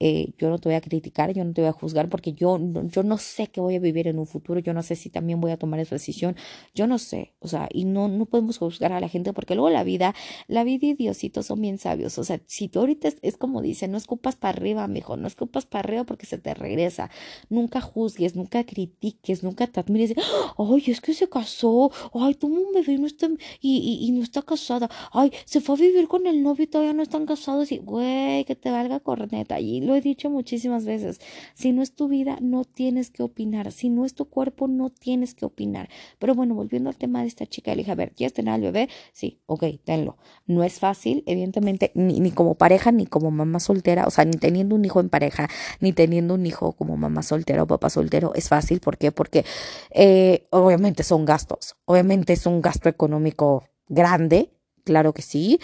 eh, 0.00 0.32
yo 0.38 0.48
no 0.48 0.58
te 0.58 0.68
voy 0.68 0.76
a 0.76 0.80
criticar, 0.80 1.32
yo 1.34 1.44
no 1.44 1.52
te 1.52 1.60
voy 1.60 1.68
a 1.68 1.72
juzgar 1.72 2.08
porque 2.08 2.32
yo, 2.32 2.58
yo 2.84 3.02
no 3.02 3.18
sé 3.18 3.48
qué 3.48 3.60
voy 3.60 3.74
a 3.76 3.80
vivir 3.80 4.08
en 4.08 4.18
un 4.18 4.26
futuro, 4.26 4.60
yo 4.60 4.72
no 4.72 4.82
sé 4.82 4.96
si 4.96 5.10
también 5.10 5.40
voy 5.40 5.50
a 5.50 5.58
tomar 5.58 5.80
esa 5.80 5.96
decisión, 5.96 6.36
yo 6.74 6.86
no 6.86 6.98
sé, 6.98 7.34
o 7.40 7.48
sea, 7.48 7.68
y 7.72 7.84
no, 7.84 8.08
no 8.08 8.24
podemos 8.26 8.58
juzgar 8.58 8.92
a 8.92 9.00
la 9.00 9.08
gente 9.08 9.32
porque 9.32 9.54
luego 9.54 9.70
la 9.70 9.84
vida, 9.84 10.14
la 10.46 10.64
vida 10.64 10.86
y 10.86 10.94
Diosito 10.94 11.42
son 11.42 11.60
bien 11.60 11.78
sabios, 11.78 12.16
o 12.18 12.24
sea, 12.24 12.40
si 12.46 12.68
tú 12.68 12.78
ahorita 12.80 13.08
es, 13.22 13.36
como 13.36 13.60
dice, 13.60 13.88
no 13.88 13.98
escupas 13.98 14.36
para 14.36 14.56
arriba, 14.56 14.86
mejor, 14.86 15.18
no 15.18 15.26
escupas 15.26 15.66
para 15.66 15.80
arriba 15.80 16.04
porque 16.04 16.26
se 16.26 16.38
te 16.38 16.54
regresa, 16.54 17.10
nunca 17.50 17.80
juzgues, 17.80 18.36
nunca 18.36 18.64
critiques, 18.64 19.42
nunca 19.42 19.66
te 19.66 19.80
admires, 19.80 20.14
ay, 20.56 20.84
es 20.86 21.00
que 21.00 21.12
se 21.12 21.28
casó, 21.28 21.90
ay, 22.14 22.34
tuvo 22.34 22.54
un 22.54 22.72
bebé 22.72 22.92
y 22.94 22.98
no 22.98 23.06
está, 23.06 23.28
y, 23.60 23.98
y 24.06 24.12
no 24.12 24.22
está 24.22 24.37
está 24.38 24.42
casada. 24.42 24.88
Ay, 25.12 25.32
se 25.44 25.60
fue 25.60 25.76
a 25.76 25.78
vivir 25.78 26.08
con 26.08 26.26
el 26.26 26.42
novio 26.42 26.64
y 26.64 26.66
todavía 26.66 26.92
no 26.92 27.02
están 27.02 27.26
casados. 27.26 27.72
Y, 27.72 27.78
güey, 27.78 28.44
que 28.44 28.54
te 28.54 28.70
valga 28.70 29.00
corneta. 29.00 29.60
Y 29.60 29.80
lo 29.80 29.94
he 29.94 30.00
dicho 30.00 30.30
muchísimas 30.30 30.84
veces. 30.84 31.20
Si 31.54 31.72
no 31.72 31.82
es 31.82 31.92
tu 31.92 32.08
vida, 32.08 32.38
no 32.40 32.64
tienes 32.64 33.10
que 33.10 33.22
opinar. 33.22 33.72
Si 33.72 33.88
no 33.88 34.04
es 34.04 34.14
tu 34.14 34.26
cuerpo, 34.26 34.68
no 34.68 34.90
tienes 34.90 35.34
que 35.34 35.44
opinar. 35.44 35.88
Pero 36.18 36.34
bueno, 36.34 36.54
volviendo 36.54 36.90
al 36.90 36.96
tema 36.96 37.22
de 37.22 37.28
esta 37.28 37.46
chica, 37.46 37.72
le 37.72 37.78
dije, 37.78 37.92
a 37.92 37.96
ver, 37.96 38.12
¿quieres 38.12 38.32
tener 38.32 38.54
al 38.54 38.60
bebé? 38.60 38.88
Sí, 39.12 39.40
ok, 39.46 39.64
tenlo. 39.84 40.16
No 40.46 40.64
es 40.64 40.78
fácil, 40.78 41.22
evidentemente, 41.26 41.90
ni, 41.94 42.30
como 42.30 42.54
pareja, 42.54 42.92
ni 42.92 43.06
como 43.06 43.30
mamá 43.30 43.60
soltera. 43.60 44.06
O 44.06 44.10
sea, 44.10 44.24
ni 44.24 44.36
teniendo 44.36 44.74
un 44.74 44.84
hijo 44.84 45.00
en 45.00 45.08
pareja, 45.08 45.48
ni 45.80 45.92
teniendo 45.92 46.34
un 46.34 46.46
hijo 46.46 46.72
como 46.72 46.96
mamá 46.96 47.22
soltera 47.22 47.62
o 47.62 47.66
papá 47.66 47.90
soltero. 47.90 48.32
Es 48.34 48.48
fácil. 48.48 48.80
¿Por 48.80 48.98
qué? 48.98 49.12
Porque 49.12 49.44
eh, 49.90 50.46
obviamente 50.50 51.02
son 51.02 51.24
gastos. 51.24 51.76
Obviamente 51.84 52.32
es 52.32 52.46
un 52.46 52.60
gasto 52.60 52.88
económico 52.88 53.64
grande, 53.88 54.50
claro 54.84 55.12
que 55.12 55.22
sí. 55.22 55.60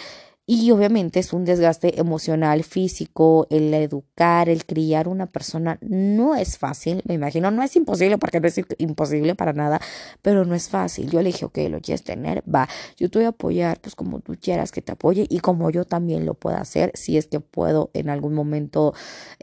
Y 0.47 0.69
obviamente 0.69 1.19
es 1.19 1.33
un 1.33 1.43
desgaste 1.43 1.99
emocional, 1.99 2.63
físico, 2.63 3.47
el 3.49 3.73
educar, 3.73 4.47
el 4.47 4.63
criar 4.65 5.07
una 5.07 5.25
persona 5.25 5.79
no 5.81 6.35
es 6.35 6.59
fácil, 6.59 7.01
me 7.05 7.15
imagino, 7.15 7.49
no 7.49 7.63
es 7.63 7.75
imposible 7.75 8.19
porque 8.19 8.39
no 8.39 8.47
es 8.47 8.61
imposible 8.77 9.33
para 9.33 9.53
nada, 9.53 9.81
pero 10.21 10.45
no 10.45 10.53
es 10.53 10.69
fácil. 10.69 11.09
Yo 11.09 11.23
le 11.23 11.31
dije, 11.31 11.45
ok, 11.45 11.57
lo 11.69 11.81
quieres 11.81 12.03
tener, 12.03 12.43
va, 12.47 12.69
yo 12.95 13.09
te 13.09 13.17
voy 13.17 13.25
a 13.25 13.29
apoyar, 13.29 13.79
pues 13.81 13.95
como 13.95 14.19
tú 14.19 14.35
quieras 14.39 14.71
que 14.71 14.83
te 14.83 14.91
apoye 14.91 15.25
y 15.27 15.39
como 15.39 15.71
yo 15.71 15.83
también 15.83 16.27
lo 16.27 16.35
pueda 16.35 16.61
hacer, 16.61 16.91
si 16.93 17.17
es 17.17 17.25
que 17.25 17.39
puedo 17.39 17.89
en 17.95 18.11
algún 18.11 18.35
momento, 18.35 18.93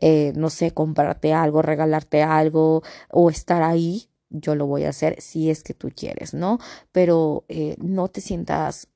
eh, 0.00 0.32
no 0.36 0.50
sé, 0.50 0.70
comprarte 0.70 1.32
algo, 1.32 1.62
regalarte 1.62 2.22
algo 2.22 2.82
o 3.10 3.28
estar 3.28 3.62
ahí, 3.64 4.08
yo 4.32 4.54
lo 4.54 4.66
voy 4.66 4.84
a 4.84 4.90
hacer 4.90 5.20
si 5.20 5.50
es 5.50 5.62
que 5.62 5.74
tú 5.74 5.90
quieres, 5.94 6.34
¿no? 6.34 6.58
Pero 6.92 7.44
eh, 7.48 7.76
no 7.78 8.08
te 8.08 8.20
sientas 8.20 8.88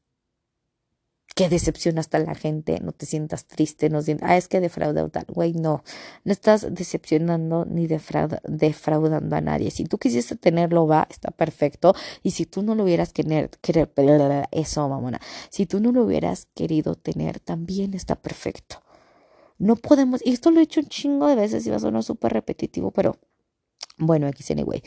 que 1.36 1.50
decepcionaste 1.50 2.16
a 2.16 2.20
la 2.20 2.34
gente, 2.34 2.80
no 2.80 2.92
te 2.92 3.04
sientas 3.04 3.46
triste, 3.46 3.90
no 3.90 4.00
sientas, 4.00 4.30
ah, 4.30 4.38
es 4.38 4.48
que 4.48 4.58
defraudó 4.58 5.10
tal, 5.10 5.26
güey, 5.28 5.52
no, 5.52 5.84
no 6.24 6.32
estás 6.32 6.74
decepcionando 6.74 7.66
ni 7.66 7.86
defraudando 7.86 9.36
a 9.36 9.40
nadie. 9.42 9.70
Si 9.70 9.84
tú 9.84 9.98
quisiste 9.98 10.36
tenerlo, 10.36 10.86
va, 10.86 11.06
está 11.10 11.30
perfecto, 11.30 11.94
y 12.22 12.30
si 12.30 12.46
tú 12.46 12.62
no 12.62 12.74
lo 12.74 12.84
hubieras 12.84 13.12
querer, 13.12 13.50
querer 13.60 13.90
eso, 14.50 14.88
mamona, 14.88 15.20
si 15.50 15.66
tú 15.66 15.78
no 15.78 15.92
lo 15.92 16.04
hubieras 16.04 16.48
querido 16.54 16.94
tener, 16.94 17.38
también 17.38 17.92
está 17.92 18.16
perfecto. 18.16 18.82
No 19.58 19.76
podemos, 19.76 20.24
y 20.24 20.32
esto 20.32 20.50
lo 20.50 20.60
he 20.60 20.62
hecho 20.62 20.80
un 20.80 20.88
chingo 20.88 21.26
de 21.28 21.36
veces 21.36 21.66
y 21.66 21.70
va 21.70 21.76
a 21.76 21.80
sonar 21.80 22.02
súper 22.02 22.32
repetitivo, 22.32 22.92
pero 22.92 23.18
bueno, 23.98 24.26
X 24.28 24.52
anyway 24.52 24.82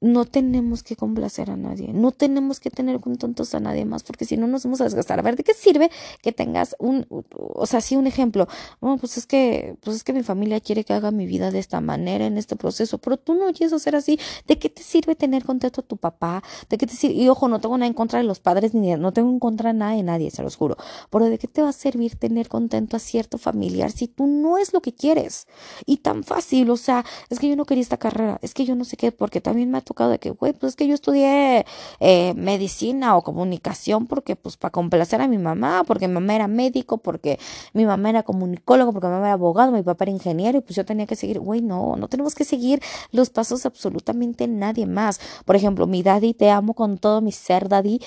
no 0.00 0.24
tenemos 0.26 0.82
que 0.82 0.94
complacer 0.94 1.50
a 1.50 1.56
nadie, 1.56 1.92
no 1.92 2.12
tenemos 2.12 2.60
que 2.60 2.70
tener 2.70 3.00
contentos 3.00 3.54
a 3.54 3.60
nadie 3.60 3.84
más, 3.84 4.02
porque 4.02 4.24
si 4.24 4.36
no 4.36 4.46
nos 4.46 4.64
vamos 4.64 4.80
a 4.80 4.84
desgastar. 4.84 5.18
A 5.18 5.22
ver, 5.22 5.36
¿de 5.36 5.42
qué 5.42 5.54
sirve 5.54 5.90
que 6.22 6.32
tengas 6.32 6.76
un, 6.78 7.06
o 7.08 7.66
sea, 7.66 7.80
sí, 7.80 7.96
un 7.96 8.06
ejemplo? 8.06 8.46
Bueno, 8.80 8.98
pues 8.98 9.16
es 9.16 9.26
que, 9.26 9.76
pues 9.80 9.96
es 9.96 10.04
que 10.04 10.12
mi 10.12 10.22
familia 10.22 10.60
quiere 10.60 10.84
que 10.84 10.92
haga 10.92 11.10
mi 11.10 11.26
vida 11.26 11.50
de 11.50 11.58
esta 11.58 11.80
manera, 11.80 12.26
en 12.26 12.36
este 12.36 12.56
proceso, 12.56 12.98
pero 12.98 13.16
tú 13.16 13.34
no 13.34 13.52
quieres 13.52 13.72
hacer 13.72 13.96
así. 13.96 14.18
¿De 14.46 14.58
qué 14.58 14.68
te 14.68 14.82
sirve 14.82 15.14
tener 15.16 15.44
contento 15.44 15.80
a 15.80 15.84
tu 15.84 15.96
papá? 15.96 16.42
¿De 16.68 16.76
qué 16.76 16.86
te 16.86 16.94
sirve? 16.94 17.14
Y 17.14 17.28
ojo, 17.28 17.48
no 17.48 17.60
tengo 17.60 17.76
nada 17.78 17.86
en 17.86 17.94
contra 17.94 18.18
de 18.18 18.24
los 18.24 18.40
padres, 18.40 18.74
ni 18.74 18.94
no 18.96 19.12
tengo 19.12 19.30
en 19.30 19.38
contra 19.38 19.72
nada 19.72 19.92
de 19.92 20.02
nadie, 20.02 20.30
se 20.30 20.42
los 20.42 20.56
juro. 20.56 20.76
Pero 21.10 21.26
¿de 21.26 21.38
qué 21.38 21.48
te 21.48 21.62
va 21.62 21.70
a 21.70 21.72
servir 21.72 22.16
tener 22.16 22.48
contento 22.48 22.96
a 22.96 23.00
cierto 23.00 23.38
familiar 23.38 23.90
si 23.90 24.08
tú 24.08 24.26
no 24.26 24.58
es 24.58 24.72
lo 24.72 24.80
que 24.82 24.94
quieres? 24.94 25.46
Y 25.86 25.98
tan 25.98 26.22
fácil, 26.22 26.70
o 26.70 26.76
sea, 26.76 27.04
es 27.30 27.38
que 27.38 27.48
yo 27.48 27.56
no 27.56 27.64
quería 27.64 27.82
esta 27.82 27.96
carrera, 27.96 28.38
es 28.42 28.52
que 28.54 28.64
yo 28.64 28.74
no 28.74 28.84
sé 28.84 28.96
qué, 28.96 29.12
porque 29.12 29.40
también 29.40 29.70
me 29.70 29.78
tocado 29.86 30.10
de 30.10 30.18
que, 30.18 30.30
güey, 30.30 30.52
pues 30.52 30.72
es 30.72 30.76
que 30.76 30.86
yo 30.86 30.94
estudié 30.94 31.64
eh, 32.00 32.34
medicina 32.34 33.16
o 33.16 33.22
comunicación 33.22 34.06
porque, 34.06 34.36
pues, 34.36 34.58
para 34.58 34.72
complacer 34.72 35.22
a 35.22 35.28
mi 35.28 35.38
mamá, 35.38 35.84
porque 35.86 36.08
mi 36.08 36.14
mamá 36.14 36.34
era 36.34 36.48
médico, 36.48 36.98
porque 36.98 37.38
mi 37.72 37.86
mamá 37.86 38.10
era 38.10 38.22
comunicólogo, 38.22 38.92
porque 38.92 39.06
mi 39.06 39.14
mamá 39.14 39.26
era 39.28 39.34
abogado, 39.34 39.72
mi 39.72 39.82
papá 39.82 40.04
era 40.04 40.12
ingeniero 40.12 40.58
y 40.58 40.60
pues 40.60 40.76
yo 40.76 40.84
tenía 40.84 41.06
que 41.06 41.16
seguir, 41.16 41.40
güey, 41.40 41.62
no, 41.62 41.96
no 41.96 42.08
tenemos 42.08 42.34
que 42.34 42.44
seguir 42.44 42.82
los 43.12 43.30
pasos 43.30 43.64
absolutamente 43.64 44.48
nadie 44.48 44.86
más. 44.86 45.20
Por 45.44 45.56
ejemplo, 45.56 45.86
mi 45.86 46.02
daddy, 46.02 46.34
te 46.34 46.50
amo 46.50 46.74
con 46.74 46.98
todo 46.98 47.20
mi 47.20 47.32
ser 47.32 47.68
daddy, 47.68 48.00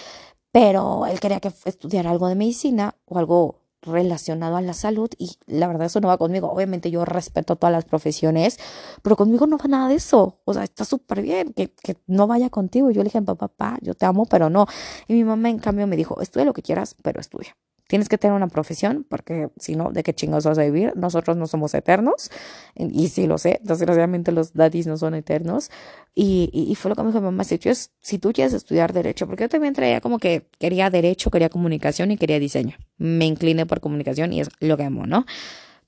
pero 0.51 1.05
él 1.05 1.19
quería 1.19 1.39
que 1.39 1.51
estudiara 1.65 2.11
algo 2.11 2.27
de 2.27 2.35
medicina 2.35 2.95
o 3.05 3.17
algo 3.19 3.58
relacionado 3.81 4.55
a 4.57 4.61
la 4.61 4.73
salud 4.73 5.09
y 5.17 5.31
la 5.47 5.67
verdad 5.67 5.87
eso 5.87 6.01
no 6.01 6.07
va 6.07 6.17
conmigo. 6.17 6.51
Obviamente 6.51 6.91
yo 6.91 7.05
respeto 7.05 7.55
todas 7.55 7.71
las 7.71 7.85
profesiones, 7.85 8.59
pero 9.01 9.15
conmigo 9.15 9.47
no 9.47 9.57
va 9.57 9.65
nada 9.67 9.87
de 9.89 9.95
eso. 9.95 10.39
O 10.45 10.53
sea, 10.53 10.63
está 10.63 10.85
súper 10.85 11.21
bien 11.21 11.53
que, 11.53 11.71
que, 11.71 11.97
no 12.07 12.27
vaya 12.27 12.49
contigo. 12.49 12.91
Yo 12.91 13.01
le 13.01 13.05
dije, 13.05 13.21
papá, 13.21 13.47
papá, 13.47 13.77
yo 13.81 13.93
te 13.93 14.05
amo, 14.05 14.25
pero 14.25 14.49
no. 14.49 14.67
Y 15.07 15.13
mi 15.13 15.23
mamá 15.23 15.49
en 15.49 15.59
cambio 15.59 15.87
me 15.87 15.95
dijo, 15.95 16.21
estudia 16.21 16.45
lo 16.45 16.53
que 16.53 16.61
quieras, 16.61 16.95
pero 17.01 17.19
estudia. 17.21 17.55
Tienes 17.89 18.07
que 18.07 18.19
tener 18.19 18.35
una 18.35 18.49
profesión 18.49 19.03
porque 19.09 19.49
si 19.57 19.75
no, 19.75 19.91
¿de 19.91 20.03
qué 20.03 20.13
chingados 20.13 20.45
vas 20.45 20.59
a 20.59 20.63
vivir? 20.63 20.93
Nosotros 20.95 21.37
no 21.37 21.47
somos 21.47 21.73
eternos 21.73 22.29
y 22.75 23.07
sí 23.07 23.25
lo 23.25 23.39
sé, 23.39 23.59
desgraciadamente 23.63 24.31
los 24.31 24.53
daddies 24.53 24.85
no 24.85 24.95
son 24.95 25.15
eternos 25.15 25.71
y, 26.13 26.51
y, 26.53 26.75
fue 26.75 26.89
lo 26.89 26.95
que 26.95 27.01
me 27.01 27.07
dijo 27.07 27.19
mi 27.19 27.25
mamá, 27.25 27.43
si 27.45 27.57
tú, 27.57 27.71
si 27.99 28.19
tú 28.19 28.31
quieres 28.31 28.53
estudiar 28.53 28.93
derecho, 28.93 29.25
porque 29.25 29.45
yo 29.45 29.49
también 29.49 29.73
traía 29.73 30.01
como 30.01 30.19
que 30.19 30.47
quería 30.59 30.91
derecho, 30.91 31.31
quería 31.31 31.49
comunicación 31.49 32.11
y 32.11 32.17
quería 32.17 32.37
diseño. 32.37 32.77
Me 32.97 33.25
incliné 33.25 33.65
por 33.65 33.79
comunicación 33.79 34.33
y 34.33 34.41
es 34.41 34.49
lo 34.59 34.77
que 34.77 34.83
amo, 34.83 35.07
¿no? 35.07 35.25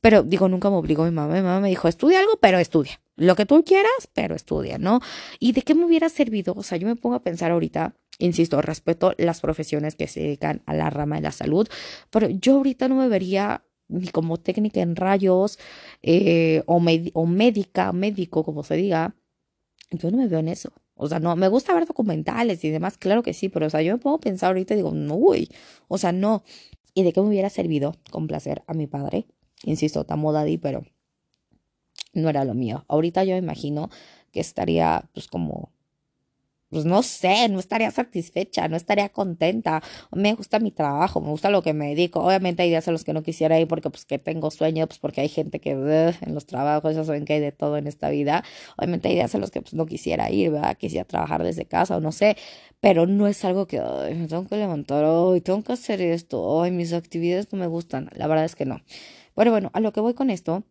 Pero 0.02 0.24
digo, 0.24 0.50
nunca 0.50 0.72
me 0.72 0.78
obligó 0.78 1.06
mi 1.06 1.12
mamá. 1.12 1.36
Mi 1.36 1.42
mamá 1.42 1.60
me 1.60 1.70
dijo, 1.70 1.88
estudia 1.88 2.20
algo, 2.20 2.38
pero 2.42 2.58
estudia. 2.58 3.00
Lo 3.16 3.36
que 3.36 3.46
tú 3.46 3.64
quieras, 3.64 4.10
pero 4.14 4.36
estudia, 4.36 4.80
¿no? 4.80 5.00
¿Y 5.40 5.52
de 5.52 5.62
qué 5.62 5.76
me 5.76 5.86
hubiera 5.86 6.10
servido? 6.10 6.54
O 6.58 6.64
sea, 6.64 6.80
yo 6.80 6.88
me 6.88 6.96
pongo 6.96 7.16
a 7.16 7.22
pensar 7.22 7.52
ahorita, 7.52 7.94
Insisto, 8.22 8.62
respeto 8.62 9.14
las 9.18 9.42
profesiones 9.42 9.96
que 9.96 10.08
se 10.08 10.22
dedican 10.22 10.62
a 10.68 10.76
la 10.76 10.90
rama 10.90 11.16
de 11.16 11.24
la 11.24 11.32
salud, 11.32 11.68
pero 12.12 12.30
yo 12.30 12.58
ahorita 12.58 12.88
no 12.88 12.96
me 12.96 13.08
vería 13.08 13.64
ni 13.88 14.08
como 14.08 14.38
técnica 14.38 14.80
en 14.82 14.96
rayos 14.96 15.58
eh, 16.04 16.64
o, 16.66 16.80
médica, 16.80 17.92
médico, 17.92 18.44
como 18.44 18.64
se 18.64 18.76
diga. 18.76 19.16
Yo 19.92 20.12
no 20.12 20.18
me 20.18 20.28
veo 20.28 20.40
en 20.40 20.48
eso. 20.48 20.72
O 20.94 21.08
sea, 21.08 21.20
no, 21.20 21.36
me 21.36 21.48
gusta 21.48 21.74
ver 21.74 21.86
documentales 21.86 22.64
y 22.64 22.70
demás, 22.70 22.98
claro 22.98 23.24
que 23.24 23.34
sí, 23.34 23.50
pero 23.50 23.66
o 23.66 23.70
sea, 23.70 23.82
yo 23.82 23.98
me 23.98 24.14
a 24.14 24.18
pensar 24.20 24.50
ahorita 24.50 24.76
y 24.76 24.78
digo, 24.78 24.92
no, 24.92 25.16
uy, 25.16 25.50
o 25.88 25.98
sea, 25.98 26.12
no. 26.12 26.44
¿Y 26.94 27.04
de 27.04 27.12
qué 27.12 27.22
me 27.22 27.28
hubiera 27.28 27.50
servido 27.50 27.96
complacer 28.12 28.64
a 28.68 28.74
mi 28.74 28.86
padre? 28.88 29.26
Insisto, 29.64 30.06
tamo 30.06 30.32
daddy, 30.32 30.58
pero 30.58 30.86
no 32.14 32.30
era 32.30 32.46
lo 32.46 32.54
mío. 32.54 32.86
Ahorita 32.88 33.24
yo 33.24 33.34
me 33.34 33.40
imagino 33.40 33.90
que 34.32 34.40
estaría 34.40 35.10
pues 35.14 35.28
como 35.28 35.72
pues 36.72 36.86
no 36.86 37.04
sé, 37.04 37.50
no 37.50 37.60
estaría 37.60 37.92
satisfecha, 37.92 38.68
no 38.70 38.78
estaría 38.78 39.10
contenta. 39.10 39.84
Me 40.12 40.34
gusta 40.34 40.60
mi 40.60 40.72
trabajo, 40.72 41.22
me 41.22 41.30
gusta 41.30 41.50
lo 41.50 41.62
que 41.62 41.74
me 41.74 41.90
dedico. 41.90 42.22
Obviamente 42.22 42.64
hay 42.64 42.70
días 42.70 42.88
en 42.88 42.94
los 42.94 43.04
que 43.04 43.14
no 43.14 43.24
quisiera 43.24 43.60
ir 43.60 43.68
porque 43.68 43.90
pues 43.90 44.06
que 44.06 44.18
tengo 44.20 44.50
sueño, 44.52 44.88
pues 44.88 45.00
porque 45.00 45.22
hay 45.22 45.30
gente 45.30 45.60
que 45.60 45.72
en 45.72 46.34
los 46.34 46.46
trabajos, 46.46 46.96
ya 46.96 47.04
saben 47.04 47.26
que 47.26 47.34
hay 47.34 47.40
de 47.42 47.52
todo 47.52 47.78
en 47.78 47.88
esta 47.88 48.10
vida. 48.10 48.44
Obviamente 48.78 49.10
hay 49.10 49.16
días 49.16 49.36
en 49.36 49.42
los 49.42 49.52
que 49.52 49.62
pues 49.62 49.74
no 49.74 49.86
quisiera 49.86 50.32
ir, 50.32 50.52
¿verdad? 50.52 50.78
Quisiera 50.78 51.06
trabajar 51.06 51.44
desde 51.44 51.66
casa 51.66 51.98
o 51.98 52.00
no 52.00 52.12
sé, 52.12 52.38
pero 52.80 53.06
no 53.06 53.28
es 53.28 53.44
algo 53.46 53.68
que 53.68 53.80
ay, 53.80 54.16
me 54.16 54.28
tengo 54.28 54.48
que 54.48 54.56
levantar 54.58 55.04
hoy, 55.06 55.42
tengo 55.42 55.64
que 55.64 55.74
hacer 55.74 56.02
esto, 56.02 56.42
hoy 56.42 56.72
mis 56.72 56.94
actividades 56.94 57.52
no 57.52 57.60
me 57.60 57.68
gustan. 57.68 58.10
La 58.16 58.28
verdad 58.28 58.46
es 58.46 58.56
que 58.56 58.66
no. 58.66 58.82
Pero 59.36 59.52
bueno, 59.52 59.72
a 59.74 59.80
lo 59.80 59.92
que 59.94 60.00
voy 60.02 60.14
con 60.14 60.30
esto 60.30 60.64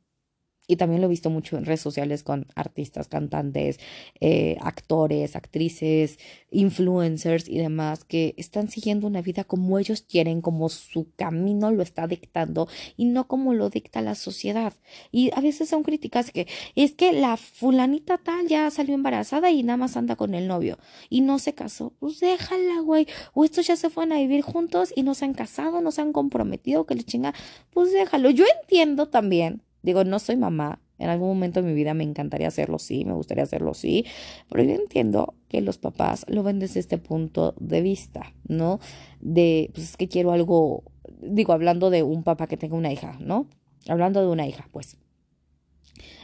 y 0.71 0.77
también 0.77 1.01
lo 1.01 1.09
he 1.09 1.11
visto 1.11 1.31
mucho 1.31 1.59
en 1.59 1.65
redes 1.65 1.81
sociales 1.81 2.23
con 2.23 2.47
artistas, 2.55 3.09
cantantes, 3.09 3.81
eh, 4.21 4.57
actores, 4.61 5.35
actrices, 5.35 6.21
influencers 6.53 7.49
y 7.49 7.59
demás 7.59 8.05
que 8.05 8.35
están 8.37 8.69
siguiendo 8.69 9.09
una 9.09 9.21
vida 9.21 9.43
como 9.43 9.81
ellos 9.81 10.03
quieren, 10.03 10.41
como 10.41 10.69
su 10.69 11.09
camino 11.17 11.73
lo 11.73 11.83
está 11.83 12.07
dictando 12.07 12.69
y 12.97 13.07
no 13.07 13.27
como 13.27 13.53
lo 13.53 13.69
dicta 13.69 14.01
la 14.01 14.15
sociedad. 14.15 14.73
Y 15.11 15.33
a 15.35 15.41
veces 15.41 15.69
son 15.69 15.83
críticas 15.83 16.31
que 16.31 16.47
es 16.77 16.93
que 16.93 17.13
la 17.13 17.37
fulanita 17.37 18.19
tal 18.19 18.47
ya 18.47 18.71
salió 18.71 18.95
embarazada 18.95 19.51
y 19.51 19.65
nada 19.65 19.77
más 19.77 19.97
anda 19.97 20.15
con 20.15 20.35
el 20.35 20.47
novio 20.47 20.79
y 21.09 21.23
no 21.23 21.41
se 21.41 21.53
casó. 21.55 21.95
Pues 21.99 22.21
déjala, 22.21 22.81
güey. 22.81 23.09
O 23.35 23.45
estos 23.45 23.67
ya 23.67 23.75
se 23.75 23.91
fueron 23.91 24.13
a 24.13 24.19
vivir 24.19 24.43
juntos 24.43 24.93
y 24.95 25.03
no 25.03 25.15
se 25.15 25.25
han 25.25 25.35
casado, 25.35 25.81
no 25.81 25.91
se 25.91 26.01
han 26.01 26.13
comprometido, 26.13 26.87
que 26.87 26.95
le 26.95 27.03
chinga. 27.03 27.35
Pues 27.73 27.93
déjalo. 27.93 28.31
Yo 28.31 28.45
entiendo 28.63 29.09
también 29.09 29.63
Digo, 29.83 30.05
no 30.05 30.19
soy 30.19 30.37
mamá. 30.37 30.81
En 30.99 31.09
algún 31.09 31.29
momento 31.29 31.63
de 31.63 31.69
mi 31.69 31.75
vida 31.75 31.95
me 31.95 32.05
encantaría 32.05 32.49
hacerlo, 32.49 32.79
sí, 32.79 33.07
me 33.07 33.15
gustaría 33.15 33.45
hacerlo, 33.45 33.73
sí, 33.73 34.05
pero 34.51 34.63
yo 34.63 34.75
entiendo 34.75 35.35
que 35.49 35.63
los 35.63 35.79
papás 35.79 36.27
lo 36.29 36.43
ven 36.43 36.59
desde 36.59 36.79
este 36.79 36.99
punto 36.99 37.55
de 37.59 37.81
vista, 37.81 38.35
¿no? 38.47 38.81
De, 39.21 39.71
pues 39.73 39.91
es 39.91 39.97
que 39.97 40.09
quiero 40.09 40.33
algo, 40.33 40.85
digo, 41.23 41.55
hablando 41.55 41.89
de 41.89 42.03
un 42.03 42.23
papá 42.23 42.47
que 42.49 42.59
tenga 42.59 42.77
una 42.77 42.93
hija, 42.93 43.17
¿no? 43.19 43.47
Hablando 43.89 44.21
de 44.21 44.27
una 44.27 44.47
hija, 44.47 44.69
pues. 44.73 44.99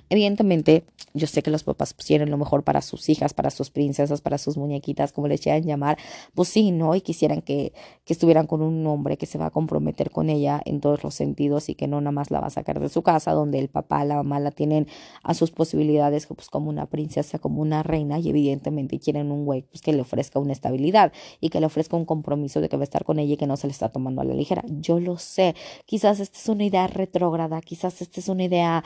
Evidentemente, 0.08 0.84
yo 1.14 1.26
sé 1.26 1.42
que 1.42 1.50
los 1.50 1.64
papás 1.64 1.94
quieren 1.94 2.30
lo 2.30 2.36
mejor 2.36 2.62
para 2.62 2.80
sus 2.80 3.08
hijas, 3.08 3.34
para 3.34 3.50
sus 3.50 3.70
princesas, 3.70 4.20
para 4.20 4.38
sus 4.38 4.56
muñequitas, 4.56 5.12
como 5.12 5.26
les 5.26 5.40
quieran 5.40 5.64
llamar, 5.64 5.98
pues 6.34 6.48
sí, 6.48 6.70
¿no? 6.70 6.94
Y 6.94 7.00
quisieran 7.00 7.42
que, 7.42 7.72
que 8.04 8.12
estuvieran 8.12 8.46
con 8.46 8.62
un 8.62 8.86
hombre 8.86 9.16
que 9.16 9.26
se 9.26 9.38
va 9.38 9.46
a 9.46 9.50
comprometer 9.50 10.10
con 10.10 10.30
ella 10.30 10.60
en 10.64 10.80
todos 10.80 11.02
los 11.02 11.14
sentidos 11.14 11.68
y 11.68 11.74
que 11.74 11.88
no 11.88 12.00
nada 12.00 12.12
más 12.12 12.30
la 12.30 12.40
va 12.40 12.48
a 12.48 12.50
sacar 12.50 12.78
de 12.78 12.88
su 12.88 13.02
casa, 13.02 13.32
donde 13.32 13.58
el 13.58 13.68
papá, 13.68 14.04
la 14.04 14.16
mamá 14.16 14.38
la 14.38 14.50
tienen 14.50 14.86
a 15.22 15.34
sus 15.34 15.50
posibilidades, 15.50 16.26
pues 16.26 16.50
como 16.50 16.70
una 16.70 16.86
princesa, 16.86 17.38
como 17.38 17.62
una 17.62 17.82
reina, 17.82 18.18
y 18.18 18.28
evidentemente 18.28 18.98
quieren 18.98 19.32
un 19.32 19.44
güey 19.44 19.62
pues, 19.62 19.80
que 19.80 19.92
le 19.92 20.02
ofrezca 20.02 20.38
una 20.38 20.52
estabilidad 20.52 21.12
y 21.40 21.48
que 21.48 21.60
le 21.60 21.66
ofrezca 21.66 21.96
un 21.96 22.04
compromiso 22.04 22.60
de 22.60 22.68
que 22.68 22.76
va 22.76 22.82
a 22.82 22.84
estar 22.84 23.04
con 23.04 23.18
ella 23.18 23.34
y 23.34 23.36
que 23.36 23.46
no 23.46 23.56
se 23.56 23.66
le 23.66 23.72
está 23.72 23.88
tomando 23.88 24.20
a 24.20 24.24
la 24.24 24.34
ligera. 24.34 24.62
Yo 24.68 25.00
lo 25.00 25.18
sé, 25.18 25.54
quizás 25.84 26.20
esta 26.20 26.38
es 26.38 26.48
una 26.48 26.64
idea 26.64 26.86
retrógrada, 26.86 27.60
quizás 27.60 28.00
esta 28.02 28.20
es 28.20 28.28
una 28.28 28.44
idea... 28.44 28.84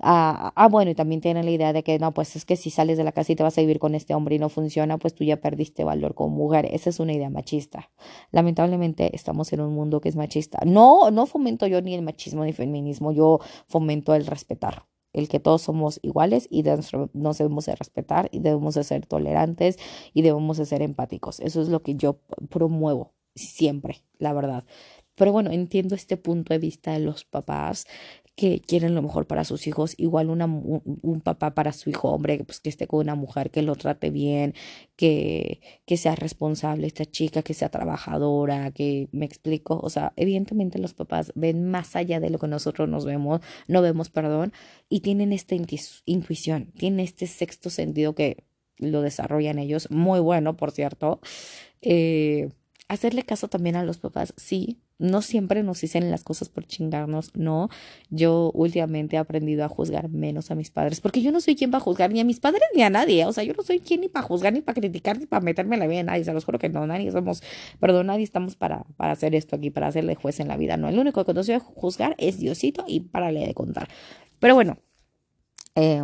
ah, 0.00 0.52
ah 0.60 0.68
bueno, 0.68 0.90
y 0.90 0.94
también 0.94 1.22
tienen 1.22 1.46
la 1.46 1.52
idea 1.52 1.72
de 1.72 1.82
que 1.82 1.98
no, 1.98 2.12
pues 2.12 2.36
es 2.36 2.44
que 2.44 2.54
si 2.54 2.68
sales 2.68 2.98
de 2.98 3.04
la 3.04 3.12
casa 3.12 3.32
y 3.32 3.36
te 3.36 3.42
vas 3.42 3.56
a 3.56 3.62
vivir 3.62 3.78
con 3.78 3.94
este 3.94 4.14
hombre 4.14 4.34
y 4.34 4.38
no 4.38 4.50
funciona, 4.50 4.98
pues 4.98 5.14
tú 5.14 5.24
ya 5.24 5.40
perdiste 5.40 5.84
valor 5.84 6.14
como 6.14 6.36
mujer. 6.36 6.68
Esa 6.70 6.90
es 6.90 7.00
una 7.00 7.14
idea 7.14 7.30
machista. 7.30 7.90
Lamentablemente 8.30 9.16
estamos 9.16 9.50
en 9.54 9.62
un 9.62 9.72
mundo 9.72 10.02
que 10.02 10.10
es 10.10 10.16
machista. 10.16 10.58
No, 10.66 11.10
no 11.10 11.24
fomento 11.24 11.66
yo 11.66 11.80
ni 11.80 11.94
el 11.94 12.02
machismo 12.02 12.42
ni 12.42 12.50
el 12.50 12.54
feminismo, 12.54 13.10
yo 13.10 13.40
fomento 13.68 14.14
el 14.14 14.26
respetar 14.26 14.84
el 15.14 15.28
que 15.28 15.40
todos 15.40 15.62
somos 15.62 15.98
iguales 16.02 16.46
y 16.50 16.62
nos 17.14 17.38
debemos 17.38 17.64
de 17.64 17.74
respetar 17.74 18.28
y 18.30 18.40
debemos 18.40 18.74
de 18.74 18.84
ser 18.84 19.06
tolerantes 19.06 19.78
y 20.12 20.20
debemos 20.20 20.58
de 20.58 20.66
ser 20.66 20.82
empáticos. 20.82 21.40
Eso 21.40 21.62
es 21.62 21.68
lo 21.68 21.82
que 21.82 21.96
yo 21.96 22.20
promuevo 22.50 23.14
siempre, 23.34 24.04
la 24.18 24.34
verdad. 24.34 24.64
Pero 25.16 25.32
bueno, 25.32 25.50
entiendo 25.50 25.94
este 25.94 26.16
punto 26.16 26.54
de 26.54 26.58
vista 26.58 26.92
de 26.92 27.00
los 27.00 27.24
papás 27.24 27.86
que 28.36 28.60
quieren 28.60 28.94
lo 28.94 29.02
mejor 29.02 29.26
para 29.26 29.44
sus 29.44 29.66
hijos, 29.66 29.94
igual 29.98 30.30
una, 30.30 30.46
un, 30.46 31.20
papá 31.22 31.54
para 31.54 31.72
su 31.72 31.90
hijo 31.90 32.08
hombre, 32.10 32.42
pues 32.44 32.60
que 32.60 32.70
esté 32.70 32.86
con 32.86 33.00
una 33.00 33.14
mujer 33.14 33.50
que 33.50 33.62
lo 33.62 33.76
trate 33.76 34.10
bien, 34.10 34.54
que, 34.96 35.60
que 35.84 35.96
sea 35.96 36.14
responsable 36.16 36.86
esta 36.86 37.04
chica, 37.04 37.42
que 37.42 37.54
sea 37.54 37.68
trabajadora, 37.68 38.70
que 38.70 39.08
me 39.12 39.26
explico, 39.26 39.78
o 39.82 39.90
sea, 39.90 40.14
evidentemente 40.16 40.78
los 40.78 40.94
papás 40.94 41.32
ven 41.34 41.70
más 41.70 41.96
allá 41.96 42.18
de 42.20 42.30
lo 42.30 42.38
que 42.38 42.48
nosotros 42.48 42.88
nos 42.88 43.04
vemos, 43.04 43.40
no 43.68 43.82
vemos, 43.82 44.08
perdón, 44.10 44.52
y 44.88 45.00
tienen 45.00 45.32
esta 45.32 45.54
intuición, 46.06 46.72
tienen 46.78 47.00
este 47.00 47.26
sexto 47.26 47.68
sentido 47.68 48.14
que 48.14 48.44
lo 48.78 49.02
desarrollan 49.02 49.58
ellos, 49.58 49.90
muy 49.90 50.20
bueno, 50.20 50.56
por 50.56 50.70
cierto. 50.70 51.20
Eh, 51.82 52.48
hacerle 52.88 53.24
caso 53.24 53.48
también 53.48 53.76
a 53.76 53.84
los 53.84 53.98
papás, 53.98 54.34
sí, 54.36 54.78
no 55.00 55.22
siempre 55.22 55.62
nos 55.62 55.80
dicen 55.80 56.10
las 56.10 56.22
cosas 56.22 56.48
por 56.48 56.66
chingarnos, 56.66 57.34
no. 57.34 57.68
Yo 58.10 58.52
últimamente 58.54 59.16
he 59.16 59.18
aprendido 59.18 59.64
a 59.64 59.68
juzgar 59.68 60.08
menos 60.10 60.50
a 60.50 60.54
mis 60.54 60.70
padres, 60.70 61.00
porque 61.00 61.22
yo 61.22 61.32
no 61.32 61.40
soy 61.40 61.56
quien 61.56 61.70
para 61.70 61.82
juzgar 61.82 62.12
ni 62.12 62.20
a 62.20 62.24
mis 62.24 62.38
padres 62.38 62.62
ni 62.74 62.82
a 62.82 62.90
nadie. 62.90 63.24
O 63.26 63.32
sea, 63.32 63.42
yo 63.42 63.54
no 63.54 63.62
soy 63.62 63.80
quien 63.80 64.02
ni 64.02 64.08
para 64.08 64.26
juzgar, 64.26 64.52
ni 64.52 64.60
para 64.60 64.78
criticar, 64.78 65.18
ni 65.18 65.26
para 65.26 65.40
meterme 65.40 65.76
la 65.76 65.86
vida 65.86 66.00
a 66.00 66.04
nadie. 66.04 66.24
Se 66.24 66.32
los 66.32 66.44
juro 66.44 66.58
que 66.58 66.68
no, 66.68 66.86
nadie 66.86 67.10
somos, 67.10 67.42
perdón, 67.80 68.06
nadie 68.06 68.24
estamos 68.24 68.56
para, 68.56 68.84
para 68.96 69.12
hacer 69.12 69.34
esto 69.34 69.56
aquí, 69.56 69.70
para 69.70 69.88
hacerle 69.88 70.14
juez 70.14 70.38
en 70.40 70.48
la 70.48 70.56
vida. 70.56 70.76
No, 70.76 70.88
el 70.88 70.98
único 70.98 71.24
que 71.24 71.34
no 71.34 71.42
soy 71.42 71.54
a 71.54 71.60
juzgar 71.60 72.14
es 72.18 72.38
Diosito 72.38 72.84
y 72.86 73.00
párale 73.00 73.46
de 73.46 73.54
contar. 73.54 73.88
Pero 74.38 74.54
bueno, 74.54 74.78
eh, 75.74 76.02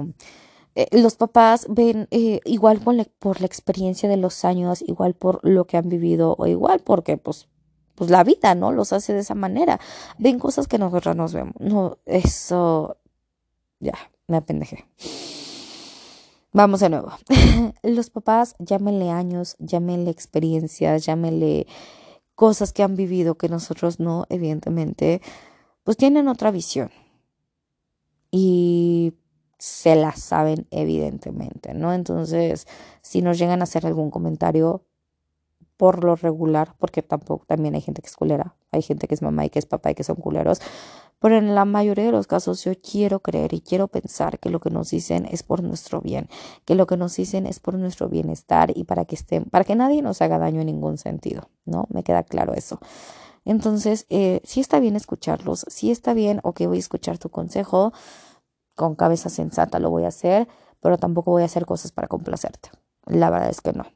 eh, 0.75 0.89
los 0.93 1.17
papás 1.17 1.67
ven 1.71 2.07
eh, 2.11 2.41
igual 2.45 2.81
por 2.81 2.95
la, 2.95 3.05
por 3.19 3.41
la 3.41 3.47
experiencia 3.47 4.09
de 4.09 4.19
los 4.19 4.45
años, 4.45 4.83
igual 4.83 5.15
por 5.15 5.41
lo 5.43 5.67
que 5.67 5.79
han 5.79 5.89
vivido, 5.89 6.37
o 6.39 6.47
igual 6.47 6.81
porque 6.85 7.17
pues 7.17 7.49
pues 7.97 8.11
la 8.11 8.23
vida, 8.23 8.55
¿no? 8.55 8.71
Los 8.71 8.93
hace 8.93 9.13
de 9.13 9.21
esa 9.21 9.35
manera. 9.35 9.81
Ven 10.19 10.39
cosas 10.39 10.69
que 10.69 10.79
nosotros 10.79 11.17
nos 11.17 11.33
vemos. 11.33 11.55
No, 11.59 11.99
eso, 12.07 12.99
ya, 13.81 13.95
me 14.29 14.37
apendejé. 14.37 14.85
Vamos 16.53 16.81
de 16.81 16.89
nuevo. 16.89 17.11
Los 17.83 18.11
papás, 18.11 18.55
llámenle 18.59 19.11
años, 19.11 19.57
llámenle 19.59 20.11
experiencias, 20.11 21.05
llámenle 21.05 21.67
cosas 22.35 22.73
que 22.73 22.83
han 22.83 22.97
vivido 22.97 23.37
que 23.37 23.49
nosotros 23.49 23.99
no, 23.99 24.27
evidentemente, 24.29 25.21
pues 25.85 25.97
tienen 25.97 26.29
otra 26.29 26.51
visión. 26.51 26.91
Y 28.31 29.15
se 29.59 29.97
la 29.97 30.13
saben, 30.13 30.67
evidentemente, 30.71 31.75
¿no? 31.75 31.93
Entonces, 31.93 32.67
si 33.01 33.23
nos 33.23 33.39
llegan 33.39 33.61
a 33.61 33.65
hacer 33.65 33.87
algún 33.87 34.11
comentario, 34.11 34.83
por 35.77 36.05
lo 36.05 36.17
regular, 36.17 36.75
porque 36.79 37.03
tampoco 37.03 37.45
también 37.47 37.75
hay 37.75 37.81
gente 37.81 38.03
que 38.03 38.09
es 38.09 38.17
culera, 38.17 38.55
hay 38.73 38.83
gente 38.83 39.09
que 39.09 39.15
es 39.15 39.23
mamá 39.23 39.45
y 39.45 39.51
que 39.51 39.59
es 39.59 39.67
papá 39.67 39.91
y 39.91 39.95
que 39.95 40.05
son 40.05 40.17
culeros, 40.17 40.61
pero 41.19 41.39
en 41.39 41.55
la 41.55 41.65
mayoría 41.65 42.05
de 42.05 42.13
los 42.13 42.27
casos 42.27 42.63
yo 42.65 42.73
quiero 42.81 43.21
creer 43.21 43.55
y 43.55 43.61
quiero 43.61 43.89
pensar 43.89 44.39
que 44.39 44.51
lo 44.51 44.61
que 44.61 44.71
nos 44.71 44.91
dicen 44.91 45.27
es 45.27 45.43
por 45.43 45.63
nuestro 45.63 46.01
bien, 46.01 46.29
que 46.65 46.75
lo 46.75 46.87
que 46.87 46.97
nos 46.97 47.17
dicen 47.17 47.47
es 47.47 47.59
por 47.59 47.75
nuestro 47.75 48.09
bienestar 48.09 48.73
y 48.77 48.85
para 48.85 49.05
que 49.07 49.15
estén, 49.15 49.45
para 49.45 49.65
que 49.65 49.75
nadie 49.75 50.03
nos 50.03 50.21
haga 50.21 50.39
daño 50.39 50.61
en 50.61 50.67
ningún 50.67 50.99
sentido, 50.99 51.49
¿no? 51.65 51.87
Me 51.91 52.03
queda 52.03 52.23
claro 52.23 52.55
eso. 52.55 52.81
Entonces, 53.45 54.07
eh, 54.11 54.41
sí 54.45 54.61
está 54.61 54.81
bien 54.81 54.97
escucharlos, 54.97 55.65
sí 55.69 55.91
está 55.91 56.15
bien, 56.15 56.41
ok, 56.43 56.63
voy 56.67 56.79
a 56.79 56.81
escuchar 56.81 57.19
tu 57.19 57.31
consejo, 57.31 57.93
con 58.75 58.95
cabeza 58.95 59.31
sensata 59.31 59.79
lo 59.79 59.91
voy 59.91 60.05
a 60.05 60.09
hacer, 60.09 60.49
pero 60.81 60.99
tampoco 60.99 61.31
voy 61.31 61.43
a 61.43 61.47
hacer 61.47 61.65
cosas 61.65 61.93
para 61.93 62.09
complacerte. 62.09 62.71
La 63.07 63.31
verdad 63.31 63.51
es 63.51 63.61
que 63.61 63.73
no. 63.73 63.87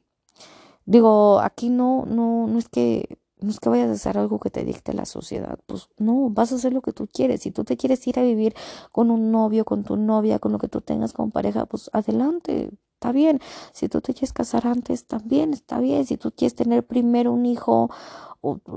Digo, 0.85 1.39
aquí 1.39 1.69
no, 1.69 2.05
no, 2.05 2.47
no 2.47 2.59
es 2.59 2.69
que 2.69 3.19
no 3.41 3.49
es 3.49 3.59
que 3.59 3.69
vayas 3.69 3.89
a 3.89 3.93
hacer 3.93 4.17
algo 4.17 4.39
que 4.39 4.51
te 4.51 4.63
dicte 4.63 4.93
la 4.93 5.05
sociedad, 5.05 5.59
pues 5.65 5.89
no, 5.97 6.29
vas 6.29 6.51
a 6.51 6.55
hacer 6.55 6.73
lo 6.73 6.81
que 6.81 6.93
tú 6.93 7.07
quieres. 7.11 7.41
Si 7.41 7.51
tú 7.51 7.63
te 7.63 7.75
quieres 7.75 8.05
ir 8.07 8.19
a 8.19 8.23
vivir 8.23 8.53
con 8.91 9.09
un 9.11 9.31
novio, 9.31 9.65
con 9.65 9.83
tu 9.83 9.97
novia, 9.97 10.39
con 10.39 10.51
lo 10.51 10.59
que 10.59 10.67
tú 10.67 10.81
tengas 10.81 11.13
como 11.13 11.31
pareja, 11.31 11.65
pues 11.65 11.89
adelante, 11.93 12.69
está 13.01 13.11
bien. 13.11 13.39
Si 13.73 13.89
tú 13.89 13.99
te 13.99 14.13
quieres 14.13 14.31
casar 14.31 14.67
antes, 14.67 15.07
también 15.07 15.53
está 15.53 15.79
bien. 15.79 16.05
Si 16.05 16.17
tú 16.17 16.31
quieres 16.31 16.53
tener 16.53 16.85
primero 16.85 17.31
un 17.31 17.47
hijo 17.47 17.89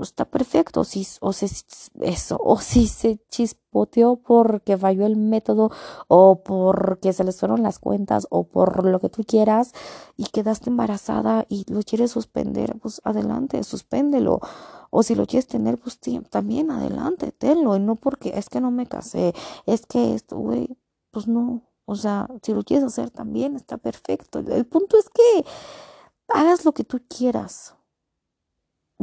está 0.01 0.25
perfecto, 0.25 0.83
si, 0.83 1.07
o 1.21 1.33
se, 1.33 1.47
eso, 2.01 2.39
o 2.43 2.59
si 2.59 2.87
se 2.87 3.19
chispoteó 3.29 4.17
porque 4.17 4.77
falló 4.77 5.07
el 5.07 5.15
método, 5.15 5.71
o 6.07 6.43
porque 6.43 7.13
se 7.13 7.23
les 7.23 7.39
fueron 7.39 7.63
las 7.63 7.79
cuentas, 7.79 8.27
o 8.29 8.43
por 8.43 8.85
lo 8.85 8.99
que 8.99 9.09
tú 9.09 9.23
quieras, 9.23 9.73
y 10.17 10.25
quedaste 10.25 10.69
embarazada 10.69 11.45
y 11.49 11.65
lo 11.71 11.81
quieres 11.81 12.11
suspender, 12.11 12.77
pues 12.79 13.01
adelante, 13.03 13.63
suspéndelo. 13.63 14.39
O 14.91 15.01
si 15.01 15.15
lo 15.15 15.25
quieres 15.25 15.47
tener, 15.47 15.79
pues 15.79 15.99
también 16.29 16.69
adelante, 16.69 17.31
tenlo, 17.31 17.75
y 17.75 17.79
no 17.79 17.95
porque 17.95 18.33
es 18.37 18.49
que 18.49 18.61
no 18.61 18.69
me 18.69 18.85
casé, 18.85 19.33
es 19.65 19.85
que 19.87 20.13
esto, 20.13 20.37
güey, 20.37 20.77
pues 21.11 21.27
no. 21.27 21.63
O 21.85 21.95
sea, 21.95 22.27
si 22.41 22.53
lo 22.53 22.63
quieres 22.63 22.85
hacer 22.85 23.11
también 23.11 23.55
está 23.55 23.77
perfecto. 23.77 24.39
El 24.39 24.65
punto 24.65 24.97
es 24.97 25.09
que 25.09 25.45
hagas 26.29 26.65
lo 26.65 26.73
que 26.73 26.83
tú 26.83 26.99
quieras 27.07 27.75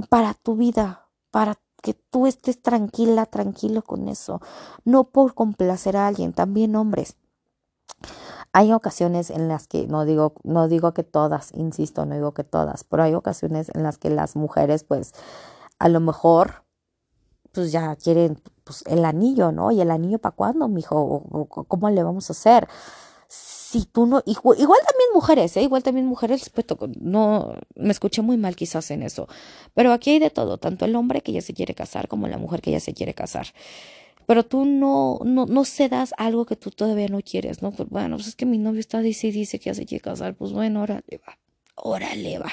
para 0.08 0.34
tu 0.34 0.56
vida, 0.56 1.08
para 1.30 1.58
que 1.82 1.94
tú 1.94 2.26
estés 2.26 2.60
tranquila, 2.62 3.26
tranquilo 3.26 3.82
con 3.82 4.08
eso, 4.08 4.40
no 4.84 5.04
por 5.04 5.34
complacer 5.34 5.96
a 5.96 6.06
alguien, 6.06 6.32
también 6.32 6.76
hombres. 6.76 7.16
Hay 8.52 8.72
ocasiones 8.72 9.30
en 9.30 9.48
las 9.48 9.66
que 9.66 9.86
no 9.86 10.04
digo 10.04 10.34
no 10.44 10.68
digo 10.68 10.92
que 10.92 11.04
todas, 11.04 11.52
insisto, 11.54 12.04
no 12.06 12.14
digo 12.14 12.34
que 12.34 12.44
todas, 12.44 12.84
pero 12.84 13.02
hay 13.02 13.14
ocasiones 13.14 13.70
en 13.74 13.82
las 13.82 13.98
que 13.98 14.10
las 14.10 14.36
mujeres 14.36 14.84
pues 14.84 15.12
a 15.78 15.88
lo 15.88 16.00
mejor 16.00 16.64
pues 17.52 17.72
ya 17.72 17.96
quieren 17.96 18.40
pues 18.64 18.84
el 18.86 19.04
anillo, 19.04 19.52
¿no? 19.52 19.70
¿Y 19.70 19.80
el 19.80 19.90
anillo 19.90 20.18
para 20.18 20.34
cuándo, 20.34 20.68
mijo? 20.68 21.48
¿Cómo 21.68 21.90
le 21.90 22.02
vamos 22.02 22.30
a 22.30 22.32
hacer? 22.32 22.68
si 23.72 23.86
tú 23.86 24.04
no, 24.04 24.22
igual, 24.26 24.58
también 24.58 25.08
mujeres, 25.14 25.56
¿eh? 25.56 25.62
igual 25.62 25.82
también 25.82 26.04
mujeres, 26.04 26.50
pues, 26.50 26.66
no, 27.00 27.54
me 27.74 27.90
escuché 27.90 28.20
muy 28.20 28.36
mal 28.36 28.54
quizás 28.54 28.90
en 28.90 29.02
eso, 29.02 29.28
pero 29.72 29.92
aquí 29.92 30.10
hay 30.10 30.18
de 30.18 30.28
todo, 30.28 30.58
tanto 30.58 30.84
el 30.84 30.94
hombre 30.94 31.22
que 31.22 31.32
ya 31.32 31.40
se 31.40 31.54
quiere 31.54 31.74
casar 31.74 32.06
como 32.06 32.28
la 32.28 32.36
mujer 32.36 32.60
que 32.60 32.70
ya 32.70 32.80
se 32.80 32.92
quiere 32.92 33.14
casar. 33.14 33.46
Pero 34.26 34.44
tú 34.44 34.66
no, 34.66 35.20
no, 35.24 35.46
no 35.46 35.64
cedas 35.64 36.12
algo 36.18 36.44
que 36.44 36.54
tú 36.54 36.70
todavía 36.70 37.08
no 37.08 37.20
quieres, 37.22 37.62
¿no? 37.62 37.72
Pues 37.72 37.88
bueno, 37.88 38.16
pues 38.16 38.28
es 38.28 38.36
que 38.36 38.44
mi 38.46 38.58
novio 38.58 38.80
está 38.80 39.00
dice 39.00 39.28
y 39.28 39.32
dice 39.32 39.58
que 39.58 39.70
ya 39.70 39.74
se 39.74 39.86
quiere 39.86 40.02
casar, 40.02 40.34
pues 40.34 40.52
bueno, 40.52 40.82
órale 40.82 41.20
va, 41.26 41.38
órale 41.76 42.38
va 42.38 42.52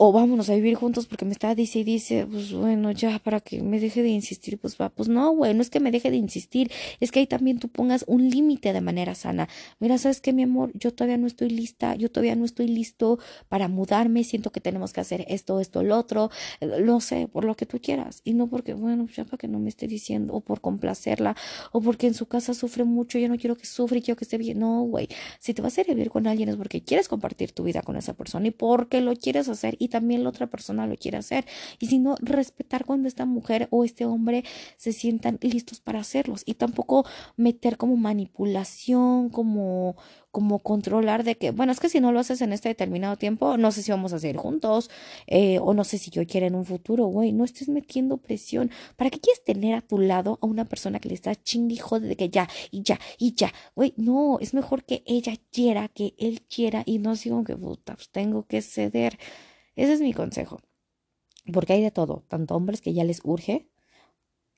o 0.00 0.12
vámonos 0.12 0.48
a 0.48 0.54
vivir 0.54 0.76
juntos 0.76 1.06
porque 1.06 1.24
me 1.24 1.32
está 1.32 1.56
dice 1.56 1.80
y 1.80 1.84
dice, 1.84 2.24
pues 2.30 2.52
bueno, 2.52 2.92
ya 2.92 3.18
para 3.18 3.40
que 3.40 3.62
me 3.62 3.80
deje 3.80 4.02
de 4.02 4.10
insistir, 4.10 4.56
pues 4.56 4.76
va, 4.80 4.90
pues 4.90 5.08
no, 5.08 5.32
güey, 5.32 5.52
no 5.54 5.60
es 5.60 5.70
que 5.70 5.80
me 5.80 5.90
deje 5.90 6.12
de 6.12 6.16
insistir, 6.16 6.70
es 7.00 7.10
que 7.10 7.18
ahí 7.18 7.26
también 7.26 7.58
tú 7.58 7.68
pongas 7.68 8.04
un 8.06 8.30
límite 8.30 8.72
de 8.72 8.80
manera 8.80 9.16
sana. 9.16 9.48
Mira, 9.80 9.98
¿sabes 9.98 10.20
qué, 10.20 10.32
mi 10.32 10.44
amor? 10.44 10.70
Yo 10.74 10.94
todavía 10.94 11.18
no 11.18 11.26
estoy 11.26 11.50
lista, 11.50 11.96
yo 11.96 12.12
todavía 12.12 12.36
no 12.36 12.44
estoy 12.44 12.68
listo 12.68 13.18
para 13.48 13.66
mudarme, 13.66 14.22
siento 14.22 14.52
que 14.52 14.60
tenemos 14.60 14.92
que 14.92 15.00
hacer 15.00 15.24
esto, 15.26 15.58
esto, 15.58 15.82
lo 15.82 15.98
otro, 15.98 16.30
lo 16.60 17.00
sé, 17.00 17.26
por 17.26 17.44
lo 17.44 17.56
que 17.56 17.66
tú 17.66 17.80
quieras, 17.80 18.22
y 18.22 18.34
no 18.34 18.46
porque, 18.46 18.74
bueno, 18.74 19.08
ya 19.08 19.24
para 19.24 19.36
que 19.36 19.48
no 19.48 19.58
me 19.58 19.68
esté 19.68 19.88
diciendo, 19.88 20.32
o 20.32 20.40
por 20.40 20.60
complacerla, 20.60 21.34
o 21.72 21.80
porque 21.80 22.06
en 22.06 22.14
su 22.14 22.26
casa 22.26 22.54
sufre 22.54 22.84
mucho, 22.84 23.18
yo 23.18 23.28
no 23.28 23.36
quiero 23.36 23.56
que 23.56 23.66
sufra 23.66 23.98
y 23.98 24.02
quiero 24.02 24.16
que 24.16 24.24
esté 24.24 24.38
bien, 24.38 24.60
no, 24.60 24.82
güey, 24.82 25.08
si 25.40 25.54
te 25.54 25.60
vas 25.60 25.76
a 25.76 25.80
ir 25.80 25.90
a 25.90 25.94
vivir 25.94 26.10
con 26.10 26.28
alguien 26.28 26.48
es 26.48 26.56
porque 26.56 26.82
quieres 26.84 27.08
compartir 27.08 27.50
tu 27.50 27.64
vida 27.64 27.82
con 27.82 27.96
esa 27.96 28.14
persona 28.14 28.46
y 28.46 28.52
porque 28.52 29.00
lo 29.00 29.16
quieres 29.16 29.48
hacer 29.48 29.76
también 29.88 30.22
la 30.22 30.30
otra 30.30 30.46
persona 30.46 30.86
lo 30.86 30.96
quiere 30.96 31.18
hacer. 31.18 31.44
Y 31.78 31.86
si 31.86 31.98
no, 31.98 32.16
respetar 32.20 32.84
cuando 32.84 33.08
esta 33.08 33.24
mujer 33.26 33.68
o 33.70 33.84
este 33.84 34.04
hombre 34.04 34.44
se 34.76 34.92
sientan 34.92 35.38
listos 35.42 35.80
para 35.80 36.00
hacerlos. 36.00 36.42
Y 36.46 36.54
tampoco 36.54 37.04
meter 37.36 37.76
como 37.76 37.96
manipulación, 37.96 39.30
como, 39.30 39.96
como 40.30 40.58
controlar 40.60 41.24
de 41.24 41.36
que, 41.36 41.50
bueno, 41.50 41.72
es 41.72 41.80
que 41.80 41.88
si 41.88 42.00
no 42.00 42.12
lo 42.12 42.20
haces 42.20 42.40
en 42.42 42.52
este 42.52 42.68
determinado 42.68 43.16
tiempo, 43.16 43.56
no 43.56 43.72
sé 43.72 43.82
si 43.82 43.90
vamos 43.90 44.12
a 44.12 44.18
seguir 44.18 44.36
juntos 44.36 44.90
eh, 45.26 45.58
o 45.60 45.74
no 45.74 45.84
sé 45.84 45.98
si 45.98 46.10
yo 46.10 46.26
quiero 46.26 46.46
en 46.46 46.54
un 46.54 46.64
futuro, 46.64 47.06
güey, 47.06 47.32
no 47.32 47.44
estés 47.44 47.68
metiendo 47.68 48.18
presión. 48.18 48.70
¿Para 48.96 49.10
qué 49.10 49.20
quieres 49.20 49.42
tener 49.44 49.74
a 49.74 49.80
tu 49.80 49.98
lado 49.98 50.38
a 50.42 50.46
una 50.46 50.66
persona 50.66 51.00
que 51.00 51.08
le 51.08 51.14
está 51.14 51.34
chingijo 51.34 52.00
de 52.00 52.16
que 52.16 52.28
ya 52.28 52.48
y 52.70 52.82
ya 52.82 53.00
y 53.18 53.34
ya? 53.34 53.52
Güey, 53.74 53.94
no, 53.96 54.38
es 54.40 54.54
mejor 54.54 54.84
que 54.84 55.02
ella 55.06 55.34
quiera, 55.50 55.88
que 55.88 56.14
él 56.18 56.42
quiera 56.42 56.82
y 56.86 56.98
no 56.98 57.16
sigo 57.16 57.44
que 57.44 57.56
puta, 57.56 57.94
pues 57.94 58.10
tengo 58.10 58.46
que 58.46 58.62
ceder. 58.62 59.18
Ese 59.78 59.92
es 59.92 60.00
mi 60.00 60.12
consejo. 60.12 60.58
Porque 61.52 61.72
hay 61.72 61.82
de 61.82 61.92
todo, 61.92 62.24
tanto 62.26 62.56
hombres 62.56 62.80
que 62.80 62.92
ya 62.92 63.04
les 63.04 63.20
urge 63.24 63.68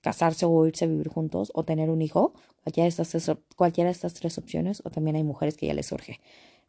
casarse 0.00 0.46
o 0.46 0.66
irse 0.66 0.86
a 0.86 0.88
vivir 0.88 1.08
juntos 1.08 1.52
o 1.54 1.62
tener 1.62 1.90
un 1.90 2.00
hijo, 2.00 2.32
cualquiera 2.62 2.84
de 2.84 2.88
estas 2.88 3.10
tres, 3.10 3.30
cualquiera 3.54 3.88
de 3.88 3.92
estas 3.92 4.14
tres 4.14 4.38
opciones, 4.38 4.80
o 4.82 4.90
también 4.90 5.16
hay 5.16 5.22
mujeres 5.22 5.58
que 5.58 5.66
ya 5.66 5.74
les 5.74 5.86
surge. 5.86 6.20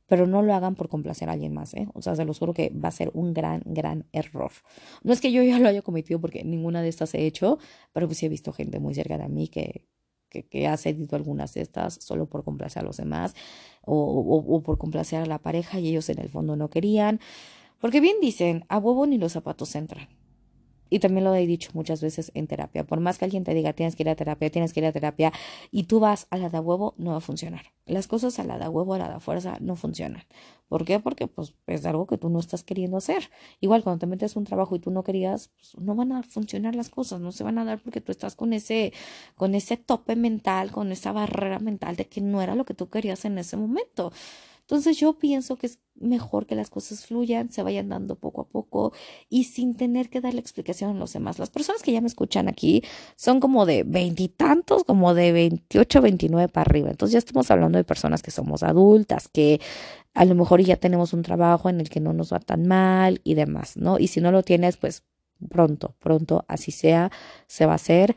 Pero 0.06 0.28
no 0.28 0.42
lo 0.42 0.54
hagan 0.54 0.76
por 0.76 0.90
complacer 0.90 1.30
a 1.30 1.32
alguien 1.32 1.54
más, 1.54 1.74
¿eh? 1.74 1.88
O 1.94 2.02
sea, 2.02 2.14
se 2.18 2.26
los 2.26 2.40
juro 2.40 2.54
que 2.54 2.72
va 2.72 2.90
a 2.90 2.92
ser 2.92 3.10
un 3.14 3.34
gran, 3.34 3.62
gran 3.64 4.06
error. 4.12 4.52
No 5.02 5.14
es 5.14 5.22
que 5.22 5.32
yo 5.32 5.42
ya 5.44 5.58
lo 5.58 5.70
haya 5.70 5.82
cometido 5.82 6.20
porque 6.20 6.44
ninguna 6.44 6.82
de 6.82 6.90
estas 6.90 7.16
he 7.16 7.26
hecho, 7.26 7.58
pero 7.94 8.08
pues 8.08 8.18
sí 8.18 8.26
he 8.26 8.30
visto 8.30 8.52
gente 8.52 8.82
muy 8.82 8.94
cerca 8.94 9.18
de 9.18 9.30
mí 9.30 9.48
que, 9.48 9.86
que, 10.30 10.68
ha 10.68 10.76
cedido 10.76 11.16
algunas 11.16 11.54
de 11.54 11.62
estas 11.62 11.94
solo 12.02 12.26
por 12.26 12.44
complacer 12.44 12.84
a 12.84 12.86
los 12.86 12.98
demás 12.98 13.34
o, 13.86 13.96
o 13.96 14.62
por 14.62 14.78
complacer 14.78 15.22
a 15.22 15.26
la 15.26 15.40
pareja 15.40 15.80
y 15.80 15.88
ellos 15.88 16.10
en 16.10 16.20
el 16.20 16.28
fondo 16.28 16.58
no 16.58 16.70
querían. 16.70 17.22
Porque 17.82 18.00
bien 18.00 18.18
dicen, 18.22 18.64
a 18.70 18.78
huevo 18.78 19.08
ni 19.08 19.18
los 19.18 19.34
zapatos 19.34 19.76
entran. 19.76 20.08
Y 20.94 21.00
también 21.00 21.24
lo 21.24 21.34
he 21.34 21.48
dicho 21.48 21.72
muchas 21.74 22.02
veces 22.02 22.32
en 22.36 22.48
terapia. 22.48 22.86
Por 22.86 23.00
más 23.00 23.18
que 23.18 23.24
alguien 23.24 23.46
te 23.46 23.54
diga 23.54 23.72
tienes 23.72 23.96
que 23.96 24.04
ir 24.04 24.10
a 24.10 24.16
terapia, 24.16 24.52
tienes 24.52 24.74
que 24.74 24.82
ir 24.82 24.86
a 24.86 24.92
terapia, 24.92 25.32
y 25.72 25.84
tú 25.84 26.02
vas 26.02 26.28
a 26.32 26.38
la 26.38 26.50
de 26.50 26.60
huevo, 26.60 26.94
no 26.98 27.12
va 27.12 27.18
a 27.18 27.22
funcionar. 27.22 27.68
Las 27.86 28.08
cosas 28.08 28.38
a 28.40 28.44
la 28.44 28.60
de 28.60 28.68
huevo, 28.68 28.94
a 28.94 28.98
la 28.98 29.10
de 29.10 29.20
fuerza, 29.22 29.58
no 29.62 29.78
funcionan. 29.78 30.24
¿Por 30.68 30.84
qué? 30.84 31.00
Porque 31.00 31.28
pues 31.28 31.56
es 31.66 31.86
algo 31.86 32.08
que 32.08 32.18
tú 32.18 32.30
no 32.30 32.40
estás 32.40 32.64
queriendo 32.64 32.98
hacer. 32.98 33.30
Igual 33.62 33.84
cuando 33.84 34.00
te 34.00 34.06
metes 34.06 34.36
un 34.36 34.44
trabajo 34.44 34.76
y 34.76 34.80
tú 34.80 34.92
no 34.92 35.04
querías, 35.04 35.50
pues, 35.56 35.82
no 35.82 35.96
van 35.96 36.12
a 36.12 36.24
funcionar 36.24 36.76
las 36.76 36.90
cosas, 36.90 37.22
no 37.22 37.32
se 37.32 37.46
van 37.46 37.58
a 37.58 37.64
dar 37.64 37.82
porque 37.82 38.02
tú 38.02 38.12
estás 38.12 38.36
con 38.36 38.52
ese, 38.52 38.92
con 39.36 39.56
ese 39.56 39.78
tope 39.78 40.18
mental, 40.18 40.72
con 40.72 40.92
esa 40.92 41.14
barrera 41.14 41.60
mental 41.60 41.96
de 41.96 42.06
que 42.06 42.20
no 42.20 42.42
era 42.42 42.54
lo 42.54 42.66
que 42.66 42.74
tú 42.74 42.90
querías 42.90 43.24
en 43.24 43.38
ese 43.38 43.56
momento. 43.56 44.12
Entonces 44.72 44.98
yo 44.98 45.20
pienso 45.20 45.58
que 45.58 45.68
es 45.68 45.80
mejor 45.96 46.46
que 46.46 46.56
las 46.56 46.70
cosas 46.70 47.06
fluyan, 47.06 47.52
se 47.52 47.62
vayan 47.62 47.90
dando 47.90 48.16
poco 48.16 48.40
a 48.40 48.48
poco 48.48 48.94
y 49.28 49.44
sin 49.44 49.76
tener 49.76 50.10
que 50.10 50.22
darle 50.22 50.40
explicación 50.40 50.96
a 50.96 50.98
los 50.98 51.12
demás. 51.12 51.40
Las 51.40 51.50
personas 51.50 51.82
que 51.82 51.92
ya 51.92 52.00
me 52.00 52.08
escuchan 52.08 52.48
aquí 52.48 52.82
son 53.18 53.42
como 53.42 53.66
de 53.66 53.84
veintitantos, 53.84 54.86
como 54.86 55.14
de 55.14 55.34
28, 55.34 56.02
29 56.02 56.48
para 56.48 56.70
arriba. 56.70 56.90
Entonces 56.90 57.12
ya 57.12 57.20
estamos 57.20 57.52
hablando 57.52 57.80
de 57.80 57.84
personas 57.84 58.24
que 58.24 58.32
somos 58.32 58.64
adultas, 58.64 59.28
que 59.28 59.60
a 60.14 60.24
lo 60.24 60.36
mejor 60.36 60.62
ya 60.62 60.78
tenemos 60.78 61.12
un 61.12 61.22
trabajo 61.22 61.68
en 61.68 61.82
el 61.82 61.90
que 61.90 62.00
no 62.00 62.14
nos 62.14 62.32
va 62.32 62.40
tan 62.40 62.66
mal 62.66 63.20
y 63.26 63.34
demás, 63.34 63.76
¿no? 63.76 64.00
Y 64.00 64.08
si 64.08 64.22
no 64.22 64.32
lo 64.32 64.42
tienes, 64.42 64.78
pues 64.78 65.04
pronto, 65.50 65.98
pronto, 66.00 66.46
así 66.48 66.72
sea, 66.72 67.12
se 67.46 67.66
va 67.66 67.74
a 67.74 67.76
hacer. 67.76 68.16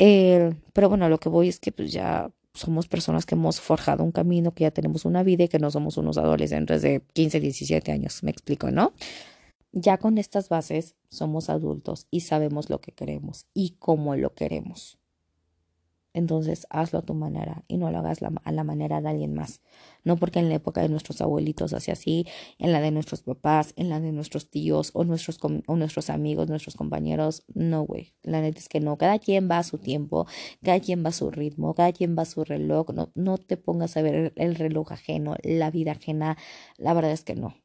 Eh, 0.00 0.54
pero 0.72 0.88
bueno, 0.88 1.08
lo 1.08 1.20
que 1.20 1.28
voy 1.28 1.46
es 1.50 1.60
que 1.60 1.70
pues 1.70 1.92
ya 1.92 2.32
somos 2.54 2.86
personas 2.86 3.26
que 3.26 3.34
hemos 3.34 3.60
forjado 3.60 4.04
un 4.04 4.12
camino, 4.12 4.54
que 4.54 4.62
ya 4.62 4.70
tenemos 4.70 5.04
una 5.04 5.22
vida 5.22 5.44
y 5.44 5.48
que 5.48 5.58
no 5.58 5.70
somos 5.70 5.96
unos 5.96 6.16
adolescentes 6.16 6.82
de 6.82 7.02
15, 7.12 7.40
17 7.40 7.92
años, 7.92 8.22
me 8.22 8.30
explico, 8.30 8.70
¿no? 8.70 8.92
Ya 9.72 9.98
con 9.98 10.18
estas 10.18 10.48
bases 10.48 10.94
somos 11.10 11.50
adultos 11.50 12.06
y 12.10 12.20
sabemos 12.20 12.70
lo 12.70 12.80
que 12.80 12.92
queremos 12.92 13.46
y 13.52 13.76
cómo 13.80 14.14
lo 14.14 14.32
queremos. 14.34 14.98
Entonces 16.14 16.66
hazlo 16.70 17.00
a 17.00 17.02
tu 17.02 17.12
manera 17.14 17.64
y 17.68 17.76
no 17.76 17.90
lo 17.90 17.98
hagas 17.98 18.20
a 18.22 18.52
la 18.52 18.64
manera 18.64 19.00
de 19.00 19.08
alguien 19.10 19.34
más. 19.34 19.60
No 20.04 20.16
porque 20.16 20.38
en 20.38 20.48
la 20.48 20.54
época 20.54 20.80
de 20.80 20.88
nuestros 20.88 21.20
abuelitos 21.20 21.74
hacía 21.74 21.94
así, 21.94 22.26
en 22.58 22.72
la 22.72 22.80
de 22.80 22.90
nuestros 22.90 23.22
papás, 23.22 23.74
en 23.76 23.88
la 23.88 24.00
de 24.00 24.12
nuestros 24.12 24.48
tíos 24.50 24.90
o 24.94 25.04
nuestros, 25.04 25.38
o 25.66 25.76
nuestros 25.76 26.10
amigos, 26.10 26.48
nuestros 26.48 26.76
compañeros. 26.76 27.44
No, 27.54 27.82
güey. 27.82 28.14
La 28.22 28.40
neta 28.40 28.58
es 28.60 28.68
que 28.68 28.80
no. 28.80 28.96
Cada 28.96 29.18
quien 29.18 29.50
va 29.50 29.58
a 29.58 29.62
su 29.64 29.78
tiempo, 29.78 30.26
cada 30.62 30.80
quien 30.80 31.04
va 31.04 31.08
a 31.08 31.12
su 31.12 31.30
ritmo, 31.30 31.74
cada 31.74 31.92
quien 31.92 32.16
va 32.16 32.22
a 32.22 32.26
su 32.26 32.44
reloj. 32.44 32.90
No, 32.94 33.10
no 33.14 33.38
te 33.38 33.56
pongas 33.56 33.96
a 33.96 34.02
ver 34.02 34.32
el 34.36 34.54
reloj 34.54 34.92
ajeno, 34.92 35.36
la 35.42 35.70
vida 35.70 35.92
ajena. 35.92 36.36
La 36.78 36.94
verdad 36.94 37.12
es 37.12 37.24
que 37.24 37.34
no 37.34 37.63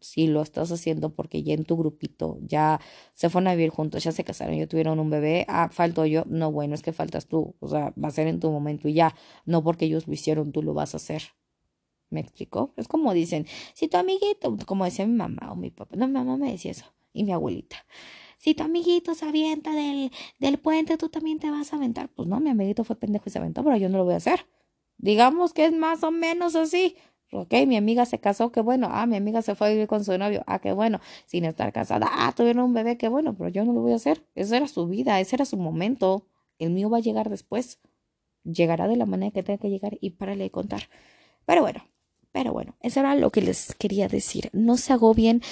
si 0.00 0.26
lo 0.26 0.42
estás 0.42 0.72
haciendo 0.72 1.14
porque 1.14 1.42
ya 1.42 1.54
en 1.54 1.64
tu 1.64 1.76
grupito 1.76 2.38
ya 2.42 2.80
se 3.14 3.30
fueron 3.30 3.48
a 3.48 3.54
vivir 3.54 3.70
juntos, 3.70 4.04
ya 4.04 4.12
se 4.12 4.24
casaron, 4.24 4.56
ya 4.56 4.66
tuvieron 4.66 4.98
un 5.00 5.10
bebé, 5.10 5.44
ah, 5.48 5.68
falto 5.72 6.06
yo, 6.06 6.24
no, 6.26 6.52
bueno, 6.52 6.74
es 6.74 6.82
que 6.82 6.92
faltas 6.92 7.26
tú, 7.26 7.54
o 7.60 7.68
sea, 7.68 7.92
va 8.02 8.08
a 8.08 8.10
ser 8.12 8.26
en 8.26 8.40
tu 8.40 8.50
momento 8.50 8.88
y 8.88 8.94
ya, 8.94 9.14
no 9.44 9.62
porque 9.62 9.86
ellos 9.86 10.06
lo 10.06 10.14
hicieron, 10.14 10.52
tú 10.52 10.62
lo 10.62 10.74
vas 10.74 10.94
a 10.94 10.98
hacer. 10.98 11.22
¿Me 12.10 12.20
explicó? 12.20 12.72
Es 12.76 12.88
como 12.88 13.12
dicen, 13.12 13.46
si 13.74 13.88
tu 13.88 13.98
amiguito, 13.98 14.56
como 14.66 14.84
decía 14.84 15.06
mi 15.06 15.14
mamá 15.14 15.52
o 15.52 15.56
mi 15.56 15.70
papá, 15.70 15.96
no, 15.96 16.06
mi 16.06 16.14
mamá 16.14 16.38
me 16.38 16.52
decía 16.52 16.70
eso, 16.70 16.86
y 17.12 17.24
mi 17.24 17.32
abuelita, 17.32 17.84
si 18.38 18.54
tu 18.54 18.62
amiguito 18.62 19.14
se 19.14 19.26
avienta 19.26 19.72
del, 19.72 20.10
del 20.38 20.58
puente, 20.58 20.96
tú 20.96 21.08
también 21.08 21.38
te 21.40 21.50
vas 21.50 21.72
a 21.72 21.76
aventar. 21.76 22.08
Pues 22.08 22.28
no, 22.28 22.38
mi 22.40 22.50
amiguito 22.50 22.84
fue 22.84 22.96
pendejo 22.96 23.24
y 23.26 23.30
se 23.30 23.38
aventó, 23.38 23.64
pero 23.64 23.76
yo 23.76 23.88
no 23.88 23.98
lo 23.98 24.04
voy 24.04 24.14
a 24.14 24.18
hacer. 24.18 24.46
Digamos 24.96 25.52
que 25.52 25.64
es 25.66 25.72
más 25.72 26.02
o 26.04 26.10
menos 26.10 26.54
así. 26.54 26.96
Ok, 27.30 27.52
mi 27.66 27.76
amiga 27.76 28.06
se 28.06 28.18
casó, 28.20 28.52
qué 28.52 28.60
bueno. 28.62 28.88
Ah, 28.90 29.06
mi 29.06 29.16
amiga 29.16 29.42
se 29.42 29.54
fue 29.54 29.66
a 29.68 29.70
vivir 29.70 29.86
con 29.86 30.02
su 30.04 30.16
novio. 30.16 30.42
Ah, 30.46 30.60
qué 30.60 30.72
bueno. 30.72 31.00
Sin 31.26 31.44
estar 31.44 31.72
casada. 31.72 32.08
Ah, 32.10 32.32
tuvieron 32.34 32.64
un 32.64 32.72
bebé, 32.74 32.96
qué 32.96 33.08
bueno. 33.08 33.34
Pero 33.36 33.50
yo 33.50 33.64
no 33.64 33.72
lo 33.74 33.80
voy 33.82 33.92
a 33.92 33.96
hacer. 33.96 34.24
Esa 34.34 34.56
era 34.56 34.66
su 34.68 34.86
vida, 34.86 35.20
ese 35.20 35.36
era 35.36 35.44
su 35.44 35.58
momento. 35.58 36.26
El 36.58 36.70
mío 36.70 36.88
va 36.88 36.98
a 36.98 37.00
llegar 37.00 37.28
después. 37.28 37.80
Llegará 38.44 38.88
de 38.88 38.96
la 38.96 39.06
manera 39.06 39.32
que 39.32 39.42
tenga 39.42 39.58
que 39.58 39.70
llegar 39.70 39.98
y 40.00 40.10
párale 40.10 40.44
de 40.44 40.50
contar. 40.50 40.88
Pero 41.46 41.62
bueno, 41.62 41.84
pero 42.32 42.52
bueno, 42.52 42.76
eso 42.82 43.00
era 43.00 43.14
lo 43.16 43.30
que 43.30 43.42
les 43.42 43.74
quería 43.74 44.08
decir. 44.08 44.50
No 44.52 44.76
se 44.78 44.92
agobien, 44.94 45.42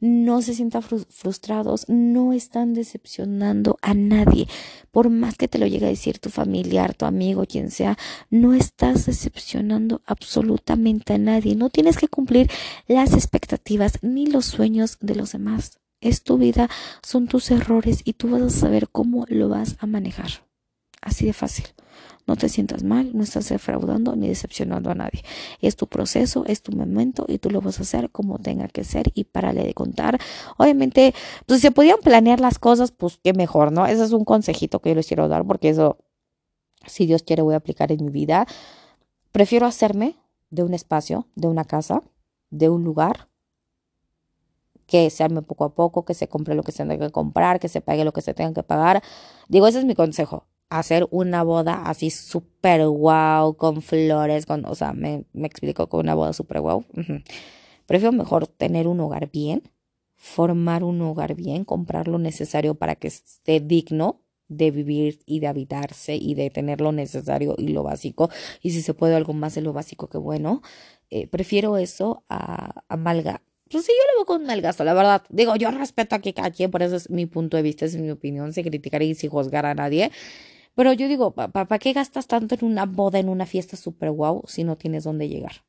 no 0.00 0.42
se 0.42 0.54
sientan 0.54 0.82
frustrados, 0.82 1.86
no 1.88 2.32
están 2.32 2.74
decepcionando 2.74 3.78
a 3.82 3.94
nadie. 3.94 4.48
Por 4.90 5.10
más 5.10 5.36
que 5.36 5.48
te 5.48 5.58
lo 5.58 5.66
llegue 5.66 5.86
a 5.86 5.90
decir 5.90 6.18
tu 6.18 6.30
familiar, 6.30 6.94
tu 6.94 7.04
amigo, 7.04 7.44
quien 7.46 7.70
sea, 7.70 7.96
no 8.30 8.54
estás 8.54 9.06
decepcionando 9.06 10.02
absolutamente 10.06 11.14
a 11.14 11.18
nadie. 11.18 11.56
No 11.56 11.70
tienes 11.70 11.96
que 11.96 12.08
cumplir 12.08 12.50
las 12.86 13.12
expectativas 13.12 13.98
ni 14.02 14.26
los 14.26 14.44
sueños 14.44 14.98
de 15.00 15.14
los 15.14 15.32
demás. 15.32 15.80
Es 16.00 16.22
tu 16.22 16.36
vida, 16.36 16.68
son 17.02 17.28
tus 17.28 17.50
errores 17.50 18.02
y 18.04 18.12
tú 18.12 18.30
vas 18.30 18.42
a 18.42 18.50
saber 18.50 18.88
cómo 18.88 19.24
lo 19.28 19.48
vas 19.48 19.76
a 19.78 19.86
manejar. 19.86 20.30
Así 21.00 21.26
de 21.26 21.32
fácil. 21.32 21.66
No 22.26 22.36
te 22.36 22.48
sientas 22.48 22.82
mal, 22.84 23.10
no 23.14 23.22
estás 23.22 23.48
defraudando 23.50 24.16
ni 24.16 24.28
decepcionando 24.28 24.90
a 24.90 24.94
nadie. 24.94 25.22
Es 25.60 25.76
tu 25.76 25.86
proceso, 25.86 26.44
es 26.46 26.62
tu 26.62 26.72
momento 26.72 27.26
y 27.28 27.38
tú 27.38 27.50
lo 27.50 27.60
vas 27.60 27.78
a 27.78 27.82
hacer 27.82 28.10
como 28.10 28.38
tenga 28.38 28.68
que 28.68 28.82
ser 28.82 29.12
y 29.14 29.24
párale 29.24 29.62
de 29.62 29.74
contar. 29.74 30.18
Obviamente, 30.56 31.14
pues 31.46 31.60
si 31.60 31.68
se 31.68 31.70
podían 31.70 31.98
planear 32.02 32.40
las 32.40 32.58
cosas, 32.58 32.92
pues 32.92 33.18
qué 33.22 33.34
mejor, 33.34 33.72
¿no? 33.72 33.86
Ese 33.86 34.04
es 34.04 34.12
un 34.12 34.24
consejito 34.24 34.80
que 34.80 34.90
yo 34.90 34.94
les 34.94 35.06
quiero 35.06 35.28
dar 35.28 35.44
porque 35.46 35.68
eso, 35.68 35.98
si 36.86 37.04
Dios 37.04 37.22
quiere, 37.22 37.42
voy 37.42 37.54
a 37.54 37.58
aplicar 37.58 37.92
en 37.92 38.02
mi 38.02 38.10
vida. 38.10 38.46
Prefiero 39.30 39.66
hacerme 39.66 40.16
de 40.48 40.62
un 40.62 40.72
espacio, 40.72 41.28
de 41.34 41.48
una 41.48 41.64
casa, 41.64 42.02
de 42.48 42.70
un 42.70 42.84
lugar, 42.84 43.28
que 44.86 45.10
se 45.10 45.24
arme 45.24 45.42
poco 45.42 45.64
a 45.64 45.74
poco, 45.74 46.04
que 46.04 46.14
se 46.14 46.28
compre 46.28 46.54
lo 46.54 46.62
que 46.62 46.72
se 46.72 46.84
tenga 46.84 47.06
que 47.06 47.12
comprar, 47.12 47.60
que 47.60 47.68
se 47.68 47.80
pague 47.80 48.04
lo 48.04 48.12
que 48.12 48.22
se 48.22 48.32
tenga 48.32 48.52
que 48.54 48.62
pagar. 48.62 49.02
Digo, 49.48 49.66
ese 49.66 49.78
es 49.78 49.84
mi 49.84 49.94
consejo 49.94 50.46
hacer 50.70 51.06
una 51.10 51.42
boda 51.42 51.82
así 51.86 52.10
súper 52.10 52.86
wow, 52.86 53.56
con 53.56 53.82
flores, 53.82 54.46
con, 54.46 54.64
o 54.66 54.74
sea, 54.74 54.92
me, 54.92 55.24
me 55.32 55.46
explico 55.46 55.88
con 55.88 56.00
una 56.00 56.14
boda 56.14 56.32
súper 56.32 56.60
wow. 56.60 56.84
Prefiero 57.86 58.12
mejor 58.12 58.46
tener 58.46 58.88
un 58.88 59.00
hogar 59.00 59.30
bien, 59.30 59.62
formar 60.16 60.84
un 60.84 61.00
hogar 61.02 61.34
bien, 61.34 61.64
comprar 61.64 62.08
lo 62.08 62.18
necesario 62.18 62.74
para 62.74 62.96
que 62.96 63.08
esté 63.08 63.60
digno 63.60 64.22
de 64.48 64.70
vivir 64.70 65.20
y 65.26 65.40
de 65.40 65.46
habitarse 65.46 66.16
y 66.16 66.34
de 66.34 66.50
tener 66.50 66.80
lo 66.80 66.92
necesario 66.92 67.54
y 67.58 67.68
lo 67.68 67.82
básico. 67.82 68.30
Y 68.62 68.70
si 68.70 68.82
se 68.82 68.94
puede 68.94 69.14
algo 69.14 69.32
más 69.32 69.54
de 69.54 69.62
lo 69.62 69.72
básico, 69.72 70.08
que 70.08 70.18
bueno. 70.18 70.62
Eh, 71.10 71.26
prefiero 71.28 71.76
eso 71.76 72.24
a, 72.28 72.82
a 72.88 72.96
malga. 72.96 73.42
Pues 73.70 73.84
sí, 73.84 73.92
yo 73.92 74.12
lo 74.12 74.18
veo 74.18 74.26
con 74.26 74.46
mal 74.46 74.60
gasto, 74.60 74.84
la 74.84 74.94
verdad. 74.94 75.22
Digo, 75.30 75.56
yo 75.56 75.70
respeto 75.70 76.16
a 76.16 76.20
quien, 76.20 76.70
por 76.70 76.82
eso 76.82 76.96
es 76.96 77.10
mi 77.10 77.26
punto 77.26 77.56
de 77.56 77.62
vista, 77.62 77.84
es 77.84 77.96
mi 77.96 78.10
opinión, 78.10 78.52
sin 78.52 78.64
criticar 78.64 79.02
y 79.02 79.14
sin 79.14 79.30
juzgar 79.30 79.66
a 79.66 79.74
nadie. 79.74 80.10
Pero 80.74 80.92
yo 80.92 81.08
digo, 81.08 81.32
¿para 81.34 81.78
qué 81.78 81.92
gastas 81.92 82.26
tanto 82.26 82.54
en 82.54 82.64
una 82.64 82.86
boda, 82.86 83.18
en 83.18 83.28
una 83.28 83.46
fiesta 83.46 83.76
súper 83.76 84.10
guau 84.10 84.42
si 84.46 84.64
no 84.64 84.76
tienes 84.76 85.04
dónde 85.04 85.28
llegar? 85.28 85.64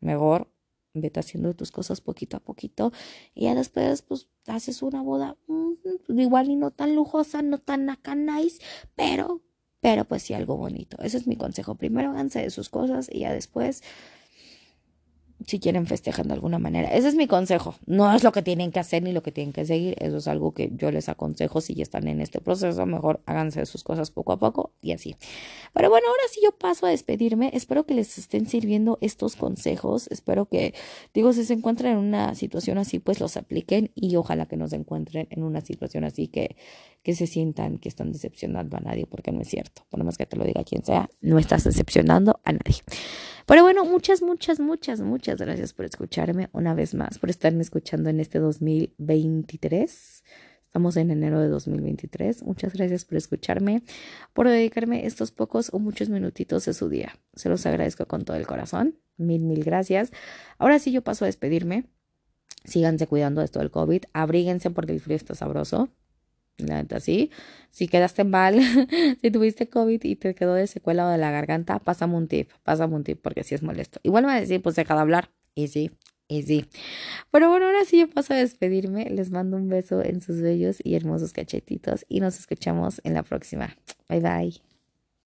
Mejor 0.00 0.52
vete 0.94 1.20
haciendo 1.20 1.54
tus 1.54 1.70
cosas 1.70 2.00
poquito 2.00 2.36
a 2.36 2.40
poquito 2.40 2.92
y 3.34 3.44
ya 3.44 3.54
después 3.54 4.02
pues 4.02 4.28
haces 4.46 4.82
una 4.82 5.02
boda 5.02 5.36
mm, 5.46 6.18
igual 6.18 6.48
y 6.50 6.56
no 6.56 6.70
tan 6.70 6.94
lujosa, 6.94 7.42
no 7.42 7.58
tan 7.58 7.90
acá 7.90 8.14
nice, 8.14 8.62
pero, 8.94 9.42
pero 9.80 10.04
pues 10.04 10.22
sí 10.22 10.34
algo 10.34 10.56
bonito. 10.56 10.96
Ese 11.02 11.18
es 11.18 11.26
mi 11.26 11.36
consejo. 11.36 11.74
Primero 11.74 12.10
háganse 12.10 12.40
de 12.40 12.50
sus 12.50 12.68
cosas 12.68 13.08
y 13.12 13.20
ya 13.20 13.32
después 13.32 13.82
si 15.44 15.60
quieren 15.60 15.86
festejar 15.86 16.26
de 16.26 16.32
alguna 16.32 16.58
manera. 16.58 16.88
Ese 16.88 17.08
es 17.08 17.14
mi 17.14 17.26
consejo. 17.26 17.74
No 17.86 18.12
es 18.14 18.24
lo 18.24 18.32
que 18.32 18.42
tienen 18.42 18.72
que 18.72 18.80
hacer 18.80 19.02
ni 19.02 19.12
lo 19.12 19.22
que 19.22 19.32
tienen 19.32 19.52
que 19.52 19.64
seguir. 19.64 19.94
Eso 20.00 20.16
es 20.16 20.28
algo 20.28 20.52
que 20.52 20.70
yo 20.74 20.90
les 20.90 21.08
aconsejo 21.08 21.60
si 21.60 21.74
ya 21.74 21.82
están 21.82 22.08
en 22.08 22.20
este 22.20 22.40
proceso. 22.40 22.86
Mejor 22.86 23.20
háganse 23.26 23.66
sus 23.66 23.84
cosas 23.84 24.10
poco 24.10 24.32
a 24.32 24.38
poco 24.38 24.72
y 24.80 24.92
así. 24.92 25.16
Pero 25.74 25.90
bueno, 25.90 26.06
ahora 26.08 26.22
sí 26.30 26.40
yo 26.42 26.52
paso 26.52 26.86
a 26.86 26.90
despedirme. 26.90 27.50
Espero 27.52 27.84
que 27.84 27.94
les 27.94 28.18
estén 28.18 28.46
sirviendo 28.46 28.98
estos 29.00 29.36
consejos. 29.36 30.08
Espero 30.10 30.46
que, 30.46 30.74
digo, 31.12 31.32
si 31.32 31.44
se 31.44 31.52
encuentran 31.52 31.92
en 31.92 31.98
una 31.98 32.34
situación 32.34 32.78
así, 32.78 32.98
pues 32.98 33.20
los 33.20 33.36
apliquen 33.36 33.90
y 33.94 34.16
ojalá 34.16 34.46
que 34.46 34.56
no 34.56 34.68
se 34.68 34.76
encuentren 34.76 35.28
en 35.30 35.42
una 35.42 35.60
situación 35.60 36.04
así 36.04 36.28
que, 36.28 36.56
que 37.02 37.14
se 37.14 37.26
sientan 37.26 37.78
que 37.78 37.88
están 37.88 38.12
decepcionando 38.12 38.76
a 38.76 38.80
nadie, 38.80 39.06
porque 39.06 39.32
no 39.32 39.40
es 39.40 39.48
cierto. 39.48 39.82
Por 39.90 40.02
más 40.02 40.16
que 40.16 40.26
te 40.26 40.36
lo 40.36 40.44
diga 40.44 40.64
quien 40.64 40.84
sea, 40.84 41.10
no 41.20 41.38
estás 41.38 41.64
decepcionando 41.64 42.40
a 42.44 42.52
nadie. 42.52 42.82
Pero 43.46 43.62
bueno, 43.62 43.84
muchas, 43.84 44.22
muchas, 44.22 44.58
muchas, 44.58 45.00
muchas 45.00 45.38
gracias 45.38 45.72
por 45.72 45.84
escucharme 45.84 46.48
una 46.52 46.74
vez 46.74 46.94
más, 46.94 47.20
por 47.20 47.30
estarme 47.30 47.62
escuchando 47.62 48.10
en 48.10 48.18
este 48.18 48.40
2023. 48.40 50.24
Estamos 50.64 50.96
en 50.96 51.12
enero 51.12 51.40
de 51.40 51.46
2023. 51.46 52.42
Muchas 52.42 52.72
gracias 52.72 53.04
por 53.04 53.16
escucharme, 53.16 53.84
por 54.32 54.48
dedicarme 54.48 55.06
estos 55.06 55.30
pocos 55.30 55.72
o 55.72 55.78
muchos 55.78 56.08
minutitos 56.08 56.64
de 56.64 56.74
su 56.74 56.88
día. 56.88 57.16
Se 57.34 57.48
los 57.48 57.64
agradezco 57.66 58.06
con 58.06 58.24
todo 58.24 58.36
el 58.36 58.48
corazón. 58.48 58.98
Mil, 59.16 59.44
mil 59.44 59.62
gracias. 59.62 60.10
Ahora 60.58 60.80
sí 60.80 60.90
yo 60.90 61.02
paso 61.02 61.24
a 61.24 61.26
despedirme. 61.26 61.84
Síganse 62.64 63.06
cuidando 63.06 63.42
de 63.42 63.44
esto 63.44 63.60
del 63.60 63.70
COVID. 63.70 64.02
Abríguense 64.12 64.70
porque 64.70 64.92
el 64.92 65.00
frío 65.00 65.16
está 65.16 65.36
sabroso. 65.36 65.88
La 66.58 66.82
neta. 66.82 67.00
Si 67.00 67.30
quedaste 67.90 68.24
mal, 68.24 68.58
si 69.20 69.30
tuviste 69.30 69.68
COVID 69.68 70.02
y 70.04 70.16
te 70.16 70.34
quedó 70.34 70.54
de 70.54 70.66
secuela 70.66 71.06
o 71.06 71.10
de 71.10 71.18
la 71.18 71.30
garganta, 71.30 71.78
pásame 71.78 72.16
un 72.16 72.28
tip, 72.28 72.50
pásame 72.62 72.94
un 72.94 73.04
tip 73.04 73.20
porque 73.20 73.44
sí 73.44 73.54
es 73.54 73.62
molesto. 73.62 74.00
Igual 74.02 74.24
me 74.24 74.28
va 74.28 74.36
a 74.36 74.40
decir, 74.40 74.62
pues 74.62 74.76
deja 74.76 74.94
de 74.94 75.00
hablar. 75.00 75.30
Y 75.54 75.68
sí, 75.68 75.90
y 76.28 76.42
sí. 76.42 76.66
Pero 77.30 77.50
bueno, 77.50 77.66
ahora 77.66 77.84
sí 77.84 77.98
yo 78.00 78.10
paso 78.10 78.34
a 78.34 78.36
despedirme. 78.36 79.10
Les 79.10 79.30
mando 79.30 79.56
un 79.56 79.68
beso 79.68 80.02
en 80.02 80.20
sus 80.20 80.40
bellos 80.40 80.78
y 80.82 80.94
hermosos 80.94 81.32
cachetitos 81.32 82.04
y 82.08 82.20
nos 82.20 82.38
escuchamos 82.38 83.00
en 83.04 83.14
la 83.14 83.22
próxima. 83.22 83.76
Bye 84.08 84.20
bye. 84.20 84.75